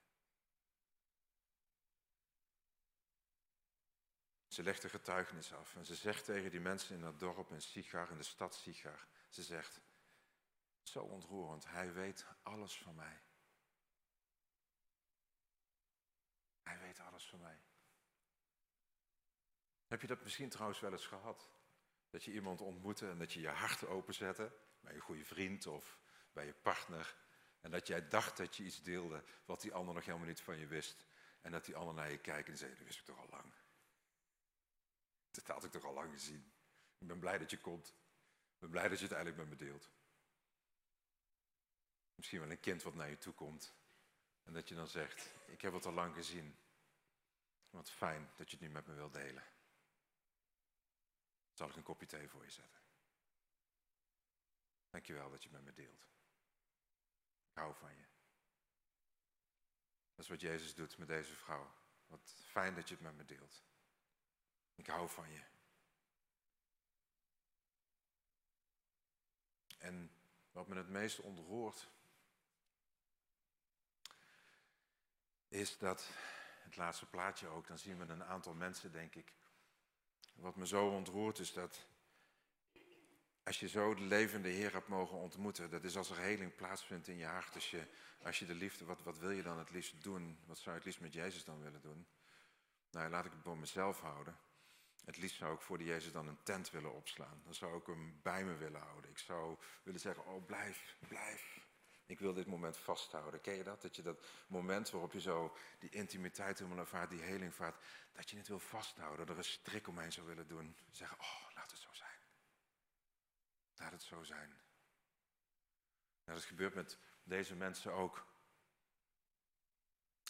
Ze 4.49 4.63
legt 4.63 4.83
de 4.83 4.89
getuigenis 4.89 5.53
af 5.53 5.77
en 5.77 5.85
ze 5.85 5.95
zegt 5.95 6.25
tegen 6.25 6.51
die 6.51 6.61
mensen 6.61 6.95
in 6.95 7.01
dat 7.01 7.19
dorp 7.19 7.51
in 7.51 7.63
Sigar, 7.63 8.11
in 8.11 8.17
de 8.17 8.23
stad 8.23 8.55
Sigar, 8.55 9.07
ze 9.29 9.43
zegt, 9.43 9.81
zo 10.83 11.03
ontroerend. 11.03 11.65
Hij 11.65 11.93
weet 11.93 12.27
alles 12.43 12.79
van 12.79 12.95
mij. 12.95 13.23
Hij 16.63 16.79
weet 16.79 17.01
alles 17.01 17.29
van 17.29 17.41
mij. 17.41 17.70
Heb 19.91 20.01
je 20.01 20.07
dat 20.07 20.23
misschien 20.23 20.49
trouwens 20.49 20.81
wel 20.81 20.93
eens 20.93 21.07
gehad? 21.07 21.51
Dat 22.11 22.25
je 22.25 22.33
iemand 22.33 22.61
ontmoette 22.61 23.09
en 23.09 23.19
dat 23.19 23.33
je 23.33 23.41
je 23.41 23.49
hart 23.49 23.87
openzette 23.87 24.53
bij 24.81 24.95
een 24.95 25.01
goede 25.01 25.25
vriend 25.25 25.67
of 25.67 25.99
bij 26.33 26.47
je 26.47 26.55
partner. 26.55 27.17
En 27.61 27.71
dat 27.71 27.87
jij 27.87 28.09
dacht 28.09 28.37
dat 28.37 28.57
je 28.57 28.65
iets 28.65 28.83
deelde 28.83 29.25
wat 29.45 29.61
die 29.61 29.73
ander 29.73 29.95
nog 29.95 30.05
helemaal 30.05 30.27
niet 30.27 30.41
van 30.41 30.59
je 30.59 30.67
wist. 30.67 31.07
En 31.41 31.53
dat 31.53 31.65
die 31.65 31.77
ander 31.77 31.95
naar 31.95 32.11
je 32.11 32.19
kijkt 32.19 32.49
en 32.49 32.59
zei, 32.59 32.75
dat 32.75 32.87
wist 32.87 32.99
ik 32.99 33.05
toch 33.05 33.19
al 33.19 33.29
lang. 33.31 33.53
Dat 35.31 35.47
had 35.47 35.65
ik 35.65 35.71
toch 35.71 35.85
al 35.85 35.95
lang 35.95 36.13
gezien. 36.13 36.53
Ik 36.99 37.07
ben 37.07 37.19
blij 37.19 37.39
dat 37.39 37.51
je 37.51 37.59
komt. 37.59 37.89
Ik 37.89 38.59
ben 38.59 38.71
blij 38.71 38.89
dat 38.89 38.99
je 38.99 39.05
het 39.05 39.15
eigenlijk 39.15 39.49
met 39.49 39.59
me 39.59 39.67
deelt. 39.67 39.91
Misschien 42.15 42.41
wel 42.41 42.51
een 42.51 42.61
kind 42.61 42.83
wat 42.83 42.95
naar 42.95 43.11
je 43.11 43.19
toe 43.19 43.35
komt. 43.35 43.75
En 44.43 44.53
dat 44.53 44.69
je 44.69 44.75
dan 44.75 44.89
zegt, 44.89 45.31
ik 45.47 45.61
heb 45.61 45.73
het 45.73 45.87
al 45.87 45.93
lang 45.93 46.15
gezien. 46.15 46.57
Wat 47.71 47.91
fijn 47.91 48.31
dat 48.37 48.51
je 48.51 48.57
het 48.57 48.67
nu 48.67 48.73
met 48.73 48.87
me 48.87 48.95
wilt 48.95 49.13
delen. 49.13 49.45
Zal 51.61 51.69
ik 51.69 51.77
een 51.77 51.83
kopje 51.83 52.07
thee 52.07 52.29
voor 52.29 52.45
je 52.45 52.51
zetten? 52.51 52.81
Dankjewel 54.91 55.31
dat 55.31 55.43
je 55.43 55.51
met 55.51 55.63
me 55.63 55.73
deelt. 55.73 56.09
Ik 57.51 57.57
hou 57.57 57.75
van 57.75 57.97
je. 57.97 58.05
Dat 60.15 60.25
is 60.25 60.29
wat 60.29 60.41
Jezus 60.41 60.75
doet 60.75 60.99
met 60.99 61.09
deze 61.09 61.35
vrouw. 61.35 61.73
Wat 62.07 62.35
fijn 62.45 62.75
dat 62.75 62.89
je 62.89 62.95
het 62.95 63.03
met 63.03 63.17
me 63.17 63.25
deelt. 63.25 63.63
Ik 64.75 64.87
hou 64.87 65.09
van 65.09 65.31
je. 65.31 65.45
En 69.79 70.13
wat 70.51 70.69
me 70.69 70.77
het 70.77 70.89
meest 70.89 71.19
ontroert, 71.19 71.89
is 75.49 75.79
dat, 75.79 76.09
het 76.63 76.77
laatste 76.77 77.07
plaatje 77.07 77.49
ook, 77.49 77.67
dan 77.67 77.79
zien 77.79 77.99
we 77.99 78.13
een 78.13 78.25
aantal 78.25 78.55
mensen, 78.55 78.93
denk 78.93 79.15
ik. 79.15 79.35
Wat 80.41 80.57
me 80.57 80.67
zo 80.67 80.89
ontroert 80.89 81.39
is 81.39 81.53
dat 81.53 81.87
als 83.43 83.61
je 83.61 83.69
zo 83.69 83.95
de 83.95 84.03
levende 84.03 84.49
Heer 84.49 84.73
hebt 84.73 84.89
mogen 84.89 85.17
ontmoeten, 85.17 85.71
dat 85.71 85.85
is 85.85 85.97
als 85.97 86.11
er 86.11 86.19
heling 86.19 86.55
plaatsvindt 86.55 87.09
in 87.09 87.17
je 87.17 87.25
hart. 87.25 87.55
Als 87.55 87.71
je, 87.71 87.87
als 88.23 88.39
je 88.39 88.47
de 88.47 88.55
liefde, 88.55 88.85
wat, 88.85 89.03
wat 89.03 89.19
wil 89.19 89.31
je 89.31 89.43
dan 89.43 89.59
het 89.59 89.71
liefst 89.71 90.03
doen? 90.03 90.39
Wat 90.47 90.59
zou 90.59 90.71
je 90.71 90.77
het 90.77 90.85
liefst 90.85 91.01
met 91.01 91.13
Jezus 91.13 91.45
dan 91.45 91.63
willen 91.63 91.81
doen? 91.81 92.07
Nou, 92.91 93.11
laat 93.11 93.25
ik 93.25 93.33
het 93.33 93.43
voor 93.43 93.59
mezelf 93.59 94.01
houden. 94.01 94.39
Het 95.05 95.17
liefst 95.17 95.37
zou 95.37 95.55
ik 95.55 95.61
voor 95.61 95.79
de 95.79 95.85
Jezus 95.85 96.13
dan 96.13 96.29
een 96.29 96.43
tent 96.43 96.71
willen 96.71 96.95
opslaan. 96.95 97.41
Dan 97.45 97.55
zou 97.55 97.79
ik 97.79 97.87
hem 97.87 98.21
bij 98.23 98.45
me 98.45 98.57
willen 98.57 98.81
houden. 98.81 99.11
Ik 99.11 99.19
zou 99.19 99.57
willen 99.83 100.01
zeggen, 100.01 100.27
oh 100.27 100.47
blijf, 100.47 100.97
blijf, 101.09 101.60
ik 102.11 102.19
wil 102.19 102.33
dit 102.33 102.47
moment 102.47 102.77
vasthouden. 102.77 103.41
Ken 103.41 103.55
je 103.55 103.63
dat? 103.63 103.83
Dat 103.83 103.97
je 103.97 104.03
dat 104.03 104.27
moment 104.47 104.91
waarop 104.91 105.13
je 105.13 105.21
zo 105.21 105.57
die 105.79 105.91
intimiteit 105.91 106.59
helemaal 106.59 106.79
ervaart, 106.79 107.11
die 107.11 107.21
heling 107.21 107.55
vaart, 107.55 107.85
dat 108.13 108.31
je 108.31 108.37
het 108.37 108.49
wil 108.49 108.59
vasthouden, 108.59 109.29
er 109.29 109.37
een 109.37 109.45
strik 109.45 109.89
omheen 109.89 110.13
zou 110.13 110.27
willen 110.27 110.49
doen. 110.49 110.77
Zeggen, 110.91 111.19
oh, 111.19 111.55
laat 111.55 111.71
het 111.71 111.81
zo 111.81 111.93
zijn. 111.93 112.19
Laat 113.75 113.93
het 113.93 114.03
zo 114.03 114.23
zijn. 114.23 114.49
Nou, 116.25 116.39
dat 116.39 116.45
gebeurt 116.45 116.75
met 116.75 116.99
deze 117.23 117.55
mensen 117.55 117.93
ook. 117.93 118.27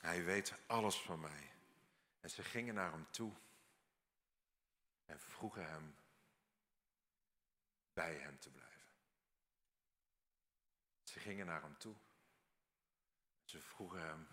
Hij 0.01 0.25
weet 0.25 0.55
alles 0.67 1.01
van 1.01 1.21
mij. 1.21 1.53
En 2.21 2.31
ze 2.31 2.43
gingen 2.43 2.75
naar 2.75 2.93
hem 2.93 3.07
toe 3.11 3.33
en 5.07 5.21
vroegen 5.21 5.67
hem 5.67 5.97
bij 7.93 8.15
hem 8.15 8.39
te 8.39 8.51
blijven. 8.51 8.70
Ze 11.11 11.21
gingen 11.21 11.47
naar 11.47 11.63
hem 11.63 11.79
toe. 11.79 11.97
Ze 13.45 13.61
vroegen 13.61 14.01
hem 14.01 14.29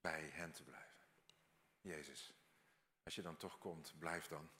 bij 0.00 0.28
hen 0.28 0.52
te 0.52 0.62
blijven. 0.62 1.06
Jezus, 1.80 2.32
als 3.02 3.14
je 3.14 3.22
dan 3.22 3.36
toch 3.36 3.58
komt, 3.58 3.98
blijf 3.98 4.26
dan. 4.26 4.50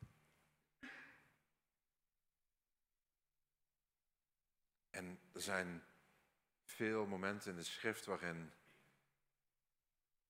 En 4.91 5.21
er 5.33 5.43
zijn 5.43 5.85
veel 6.65 7.07
momenten 7.07 7.51
in 7.51 7.57
de 7.57 7.65
schrift 7.65 8.05
waarin 8.05 8.53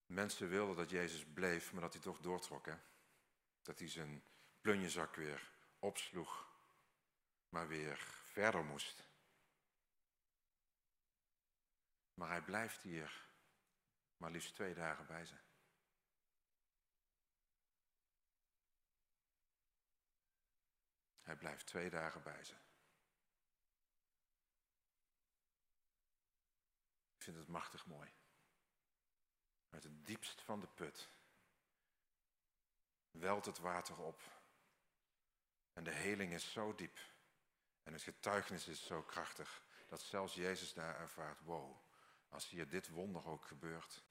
mensen 0.06 0.48
wilden 0.48 0.76
dat 0.76 0.90
Jezus 0.90 1.24
bleef, 1.24 1.72
maar 1.72 1.82
dat 1.82 1.92
hij 1.92 2.02
toch 2.02 2.20
doortrok. 2.20 2.66
Hè? 2.66 2.76
Dat 3.62 3.78
hij 3.78 3.88
zijn 3.88 4.24
plunjezak 4.60 5.14
weer 5.14 5.52
opsloeg, 5.78 6.48
maar 7.48 7.68
weer 7.68 7.98
verder 8.22 8.64
moest. 8.64 9.08
Maar 12.20 12.28
hij 12.28 12.42
blijft 12.42 12.83
hier 12.83 13.28
maar 14.16 14.30
liefst 14.30 14.54
twee 14.54 14.74
dagen 14.74 15.06
bij 15.06 15.24
ze. 15.24 15.35
Hij 21.22 21.37
blijft 21.37 21.66
twee 21.66 21.90
dagen 21.90 22.22
bij 22.22 22.44
ze. 22.44 22.54
Ik 27.16 27.23
vind 27.23 27.37
het 27.37 27.48
machtig 27.48 27.87
mooi. 27.87 28.12
Uit 29.71 29.83
het 29.83 30.06
diepst 30.06 30.40
van 30.40 30.60
de 30.60 30.68
put 30.68 31.08
welt 33.10 33.44
het 33.46 33.58
water 33.58 33.98
op. 33.98 34.23
En 35.73 35.85
de 35.85 35.94
heling 35.94 36.33
is 36.33 36.52
zo 36.52 36.75
diep. 36.75 36.98
En 37.83 37.92
het 37.92 38.02
getuigenis 38.02 38.68
is 38.68 38.87
zo 38.87 39.02
krachtig. 39.02 39.62
Dat 39.88 40.02
zelfs 40.02 40.35
Jezus 40.35 40.73
daar 40.73 41.00
ervaart, 41.00 41.40
wow, 41.40 41.88
als 42.31 42.48
hier 42.48 42.68
dit 42.68 42.88
wonder 42.88 43.26
ook 43.26 43.44
gebeurt, 43.44 44.04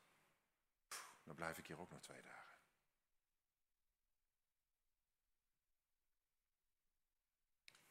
dan 1.23 1.35
blijf 1.35 1.57
ik 1.57 1.67
hier 1.67 1.79
ook 1.79 1.91
nog 1.91 2.01
twee 2.01 2.21
dagen. 2.21 2.57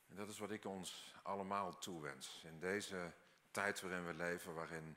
En 0.07 0.17
dat 0.17 0.29
is 0.29 0.39
wat 0.39 0.51
ik 0.51 0.65
ons 0.65 1.15
allemaal 1.23 1.79
toewens. 1.79 2.43
In 2.45 2.59
deze 2.59 3.15
tijd 3.51 3.81
waarin 3.81 4.07
we 4.07 4.15
leven, 4.15 4.55
waarin 4.55 4.97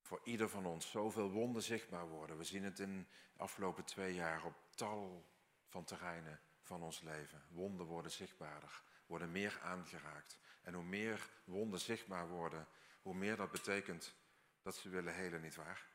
voor 0.00 0.20
ieder 0.24 0.48
van 0.48 0.66
ons 0.66 0.90
zoveel 0.90 1.30
wonden 1.30 1.62
zichtbaar 1.62 2.08
worden. 2.08 2.38
We 2.38 2.44
zien 2.44 2.64
het 2.64 2.78
in 2.78 3.08
de 3.32 3.42
afgelopen 3.42 3.84
twee 3.84 4.14
jaar 4.14 4.44
op 4.44 4.54
tal 4.74 5.24
van 5.66 5.84
terreinen 5.84 6.40
van 6.60 6.82
ons 6.82 7.00
leven. 7.00 7.42
Wonden 7.48 7.86
worden 7.86 8.10
zichtbaarder, 8.10 8.82
worden 9.06 9.32
meer 9.32 9.60
aangeraakt. 9.62 10.38
En 10.62 10.74
hoe 10.74 10.84
meer 10.84 11.28
wonden 11.44 11.80
zichtbaar 11.80 12.28
worden, 12.28 12.68
hoe 13.02 13.14
meer 13.14 13.36
dat 13.36 13.50
betekent 13.50 14.14
dat 14.62 14.76
ze 14.76 14.88
willen 14.88 15.14
helen, 15.14 15.40
nietwaar? 15.40 15.86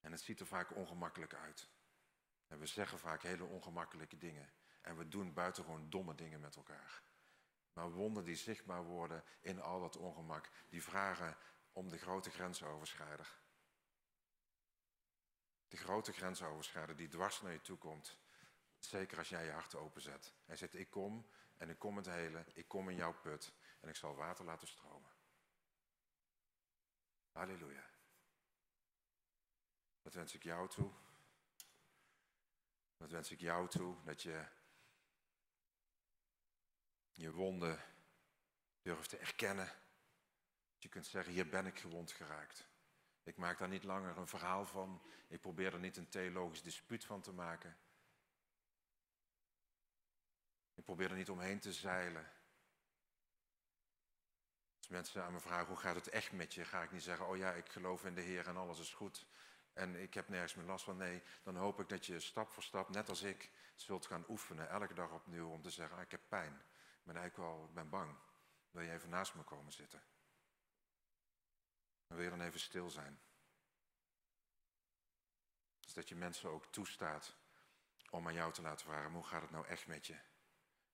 En 0.00 0.12
het 0.12 0.20
ziet 0.20 0.40
er 0.40 0.46
vaak 0.46 0.74
ongemakkelijk 0.74 1.34
uit. 1.34 1.68
En 2.46 2.58
we 2.58 2.66
zeggen 2.66 2.98
vaak 2.98 3.22
hele 3.22 3.44
ongemakkelijke 3.44 4.18
dingen. 4.18 4.52
En 4.82 4.96
we 4.96 5.08
doen 5.08 5.32
buitengewoon 5.32 5.90
domme 5.90 6.14
dingen 6.14 6.40
met 6.40 6.56
elkaar. 6.56 7.02
Maar 7.72 7.90
wonden 7.90 8.24
die 8.24 8.36
zichtbaar 8.36 8.84
worden 8.84 9.24
in 9.40 9.60
al 9.60 9.80
dat 9.80 9.96
ongemak, 9.96 10.48
die 10.68 10.82
vragen 10.82 11.36
om 11.72 11.88
de 11.88 11.98
grote 11.98 12.30
grensoverschrijder. 12.30 13.36
De 15.68 15.76
grote 15.76 16.12
grensoverschrijder 16.12 16.96
die 16.96 17.08
dwars 17.08 17.40
naar 17.40 17.52
je 17.52 17.60
toe 17.60 17.78
komt. 17.78 18.18
Zeker 18.78 19.18
als 19.18 19.28
jij 19.28 19.44
je 19.44 19.50
hart 19.50 19.74
openzet. 19.74 20.34
Hij 20.44 20.56
zegt, 20.56 20.74
ik 20.74 20.90
kom 20.90 21.28
en 21.56 21.68
ik 21.68 21.78
kom 21.78 21.96
het 21.96 22.06
hele, 22.06 22.44
ik 22.52 22.68
kom 22.68 22.88
in 22.88 22.96
jouw 22.96 23.14
put 23.20 23.52
en 23.80 23.88
ik 23.88 23.96
zal 23.96 24.14
water 24.14 24.44
laten 24.44 24.68
stromen. 24.68 25.07
Halleluja. 27.38 27.84
Dat 30.02 30.14
wens 30.14 30.34
ik 30.34 30.42
jou 30.42 30.68
toe. 30.68 30.90
Dat 32.96 33.10
wens 33.10 33.30
ik 33.30 33.40
jou 33.40 33.68
toe, 33.68 33.96
dat 34.04 34.22
je 34.22 34.46
je 37.12 37.32
wonden 37.32 37.84
durft 38.82 39.08
te 39.08 39.16
erkennen. 39.18 39.66
Dat 39.66 40.82
je 40.82 40.88
kunt 40.88 41.06
zeggen, 41.06 41.32
hier 41.32 41.48
ben 41.48 41.66
ik 41.66 41.78
gewond 41.78 42.12
geraakt. 42.12 42.68
Ik 43.22 43.36
maak 43.36 43.58
daar 43.58 43.68
niet 43.68 43.84
langer 43.84 44.16
een 44.16 44.28
verhaal 44.28 44.66
van. 44.66 45.02
Ik 45.28 45.40
probeer 45.40 45.72
er 45.72 45.80
niet 45.80 45.96
een 45.96 46.08
theologisch 46.08 46.62
dispuut 46.62 47.04
van 47.04 47.20
te 47.20 47.32
maken. 47.32 47.78
Ik 50.74 50.84
probeer 50.84 51.10
er 51.10 51.16
niet 51.16 51.30
omheen 51.30 51.60
te 51.60 51.72
zeilen. 51.72 52.32
Mensen 54.88 55.24
aan 55.24 55.32
me 55.32 55.40
vragen, 55.40 55.66
hoe 55.66 55.76
gaat 55.76 55.94
het 55.94 56.08
echt 56.08 56.32
met 56.32 56.54
je? 56.54 56.64
Ga 56.64 56.82
ik 56.82 56.92
niet 56.92 57.02
zeggen, 57.02 57.26
oh 57.26 57.36
ja, 57.36 57.52
ik 57.52 57.68
geloof 57.68 58.04
in 58.04 58.14
de 58.14 58.20
Heer 58.20 58.46
en 58.46 58.56
alles 58.56 58.78
is 58.78 58.94
goed. 58.94 59.26
En 59.72 59.94
ik 59.94 60.14
heb 60.14 60.28
nergens 60.28 60.54
meer 60.54 60.66
last 60.66 60.84
van. 60.84 60.96
Nee, 60.96 61.22
dan 61.42 61.56
hoop 61.56 61.80
ik 61.80 61.88
dat 61.88 62.06
je 62.06 62.20
stap 62.20 62.50
voor 62.50 62.62
stap, 62.62 62.88
net 62.88 63.08
als 63.08 63.22
ik, 63.22 63.50
zult 63.74 64.06
gaan 64.06 64.24
oefenen. 64.28 64.68
Elke 64.68 64.94
dag 64.94 65.10
opnieuw 65.12 65.48
om 65.48 65.62
te 65.62 65.70
zeggen, 65.70 65.96
ah, 65.96 66.02
ik 66.02 66.10
heb 66.10 66.20
pijn. 66.28 66.52
Ik 66.98 67.04
ben 67.04 67.16
eigenlijk 67.16 67.50
wel, 67.50 67.64
ik 67.64 67.74
ben 67.74 67.88
bang. 67.88 68.16
Wil 68.70 68.82
je 68.82 68.92
even 68.92 69.08
naast 69.08 69.34
me 69.34 69.42
komen 69.42 69.72
zitten? 69.72 70.02
Dan 72.06 72.16
wil 72.16 72.24
je 72.24 72.36
dan 72.36 72.46
even 72.46 72.60
stil 72.60 72.90
zijn. 72.90 73.20
Dus 75.80 75.92
dat 75.92 76.08
je 76.08 76.16
mensen 76.16 76.50
ook 76.50 76.66
toestaat 76.66 77.36
om 78.10 78.26
aan 78.26 78.34
jou 78.34 78.52
te 78.52 78.62
laten 78.62 78.86
vragen, 78.86 79.10
hoe 79.10 79.24
gaat 79.24 79.42
het 79.42 79.50
nou 79.50 79.66
echt 79.66 79.86
met 79.86 80.06
je? 80.06 80.18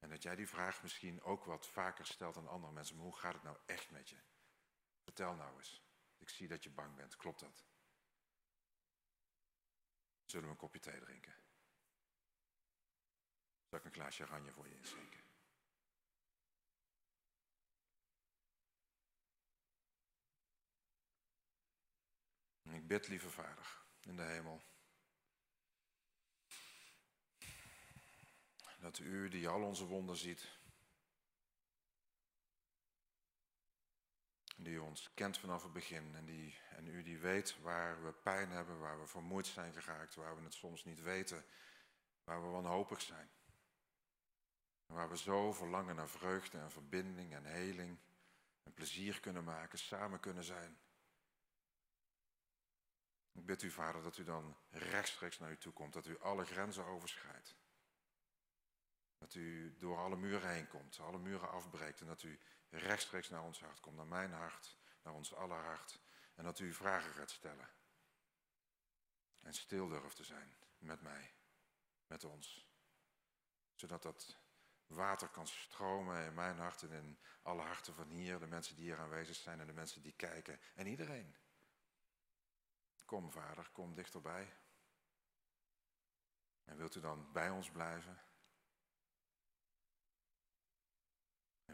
En 0.05 0.11
dat 0.11 0.23
jij 0.23 0.37
die 0.37 0.49
vraag 0.49 0.83
misschien 0.83 1.23
ook 1.23 1.45
wat 1.45 1.67
vaker 1.67 2.07
stelt 2.07 2.37
aan 2.37 2.49
andere 2.49 2.73
mensen, 2.73 2.97
maar 2.97 3.05
hoe 3.05 3.17
gaat 3.17 3.35
het 3.35 3.43
nou 3.43 3.59
echt 3.67 3.91
met 3.91 4.09
je? 4.09 4.23
Vertel 5.03 5.35
nou 5.35 5.57
eens. 5.57 5.83
Ik 6.17 6.29
zie 6.29 6.49
dat 6.49 6.63
je 6.63 6.71
bang 6.71 6.97
bent, 6.97 7.17
klopt 7.17 7.41
dat? 7.41 7.65
Zullen 10.25 10.45
we 10.45 10.51
een 10.51 10.57
kopje 10.57 10.81
thee 10.81 11.01
drinken? 11.01 11.37
Zal 13.69 13.79
ik 13.79 13.85
een 13.85 13.93
glaasje 13.93 14.23
oranje 14.23 14.53
voor 14.53 14.69
je 14.69 14.77
inschenken? 14.77 15.25
Ik 22.63 22.87
bid, 22.87 23.09
lieve 23.09 23.31
Vader, 23.31 23.85
in 24.01 24.17
de 24.17 24.23
hemel. 24.23 24.74
Dat 28.85 28.99
u, 28.99 29.29
die 29.29 29.49
al 29.49 29.63
onze 29.63 29.85
wonden 29.85 30.17
ziet, 30.17 30.59
die 34.57 34.83
ons 34.83 35.11
kent 35.15 35.39
vanaf 35.39 35.63
het 35.63 35.73
begin 35.73 36.15
en, 36.15 36.25
die, 36.25 36.59
en 36.71 36.87
u 36.87 37.03
die 37.03 37.19
weet 37.19 37.61
waar 37.61 38.05
we 38.05 38.13
pijn 38.13 38.51
hebben, 38.51 38.79
waar 38.79 39.01
we 39.01 39.07
vermoeid 39.07 39.47
zijn 39.47 39.73
geraakt, 39.73 40.15
waar 40.15 40.37
we 40.37 40.43
het 40.43 40.55
soms 40.55 40.85
niet 40.85 41.03
weten, 41.03 41.45
waar 42.25 42.43
we 42.43 42.49
wanhopig 42.49 43.01
zijn. 43.01 43.31
Waar 44.87 45.09
we 45.09 45.17
zo 45.17 45.53
verlangen 45.53 45.97
naar 45.97 46.09
vreugde 46.09 46.59
en 46.59 46.71
verbinding 46.71 47.35
en 47.35 47.45
heling 47.45 47.99
en 48.63 48.73
plezier 48.73 49.21
kunnen 49.21 49.45
maken, 49.45 49.79
samen 49.79 50.21
kunnen 50.21 50.45
zijn. 50.45 50.79
Ik 53.33 53.47
bid 53.47 53.63
u, 53.63 53.71
Vader, 53.71 54.03
dat 54.03 54.19
u 54.19 54.25
dan 54.25 54.57
rechtstreeks 54.71 55.39
naar 55.39 55.51
u 55.51 55.59
toe 55.59 55.73
komt, 55.73 55.93
dat 55.93 56.07
u 56.07 56.19
alle 56.19 56.45
grenzen 56.45 56.85
overschrijdt. 56.85 57.63
Dat 59.25 59.35
u 59.35 59.77
door 59.79 59.99
alle 59.99 60.17
muren 60.17 60.51
heen 60.51 60.69
komt, 60.69 60.99
alle 61.01 61.19
muren 61.19 61.51
afbreekt 61.51 62.01
en 62.01 62.07
dat 62.07 62.23
u 62.23 62.41
rechtstreeks 62.71 63.29
naar 63.29 63.43
ons 63.43 63.61
hart 63.61 63.81
komt, 63.81 63.97
naar 63.97 64.07
mijn 64.07 64.33
hart, 64.33 64.79
naar 65.03 65.15
ons 65.15 65.35
aller 65.35 65.59
hart. 65.59 66.01
En 66.35 66.45
dat 66.45 66.59
u 66.59 66.73
vragen 66.73 67.13
gaat 67.13 67.31
stellen. 67.31 67.69
En 69.41 69.55
stil 69.55 69.89
durft 69.89 70.17
te 70.17 70.25
zijn 70.25 70.57
met 70.79 71.03
mij, 71.03 71.35
met 72.07 72.25
ons. 72.25 72.69
Zodat 73.75 74.03
dat 74.03 74.37
water 74.87 75.29
kan 75.29 75.47
stromen 75.47 76.27
in 76.27 76.35
mijn 76.35 76.59
hart 76.59 76.83
en 76.83 76.91
in 76.91 77.19
alle 77.43 77.63
harten 77.63 77.95
van 77.95 78.09
hier, 78.09 78.39
de 78.39 78.47
mensen 78.47 78.77
die 78.77 78.85
hier 78.85 78.99
aanwezig 78.99 79.37
zijn 79.37 79.61
en 79.61 79.67
de 79.67 79.73
mensen 79.73 80.03
die 80.03 80.17
kijken 80.17 80.61
en 80.75 80.87
iedereen. 80.87 81.37
Kom 83.05 83.33
vader, 83.33 83.71
kom 83.73 83.95
dichterbij. 83.95 84.57
En 86.65 86.77
wilt 86.77 86.95
u 86.95 87.01
dan 87.01 87.33
bij 87.33 87.51
ons 87.51 87.71
blijven? 87.71 88.23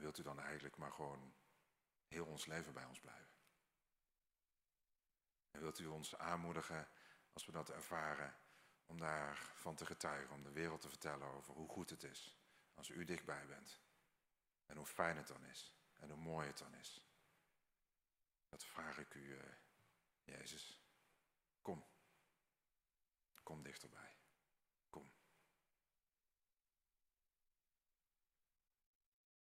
Wilt 0.00 0.18
u 0.18 0.22
dan 0.22 0.40
eigenlijk 0.40 0.76
maar 0.76 0.92
gewoon 0.92 1.34
heel 2.08 2.26
ons 2.26 2.46
leven 2.46 2.72
bij 2.72 2.84
ons 2.84 3.00
blijven? 3.00 3.30
En 5.50 5.60
wilt 5.60 5.78
u 5.78 5.86
ons 5.86 6.16
aanmoedigen, 6.16 6.88
als 7.32 7.46
we 7.46 7.52
dat 7.52 7.70
ervaren, 7.70 8.38
om 8.86 8.98
daarvan 8.98 9.74
te 9.76 9.86
getuigen, 9.86 10.34
om 10.34 10.42
de 10.42 10.52
wereld 10.52 10.80
te 10.80 10.88
vertellen 10.88 11.26
over 11.26 11.54
hoe 11.54 11.68
goed 11.68 11.90
het 11.90 12.02
is 12.02 12.38
als 12.74 12.88
u 12.88 13.04
dichtbij 13.04 13.46
bent. 13.46 13.80
En 14.66 14.76
hoe 14.76 14.86
fijn 14.86 15.16
het 15.16 15.26
dan 15.26 15.44
is 15.44 15.74
en 15.98 16.10
hoe 16.10 16.18
mooi 16.18 16.46
het 16.46 16.58
dan 16.58 16.74
is. 16.74 17.06
Dat 18.48 18.64
vraag 18.64 18.98
ik 18.98 19.14
u, 19.14 19.38
eh, 19.38 19.52
Jezus. 20.22 20.82
Kom. 21.62 21.86
Kom 23.42 23.62
dichterbij. 23.62 24.09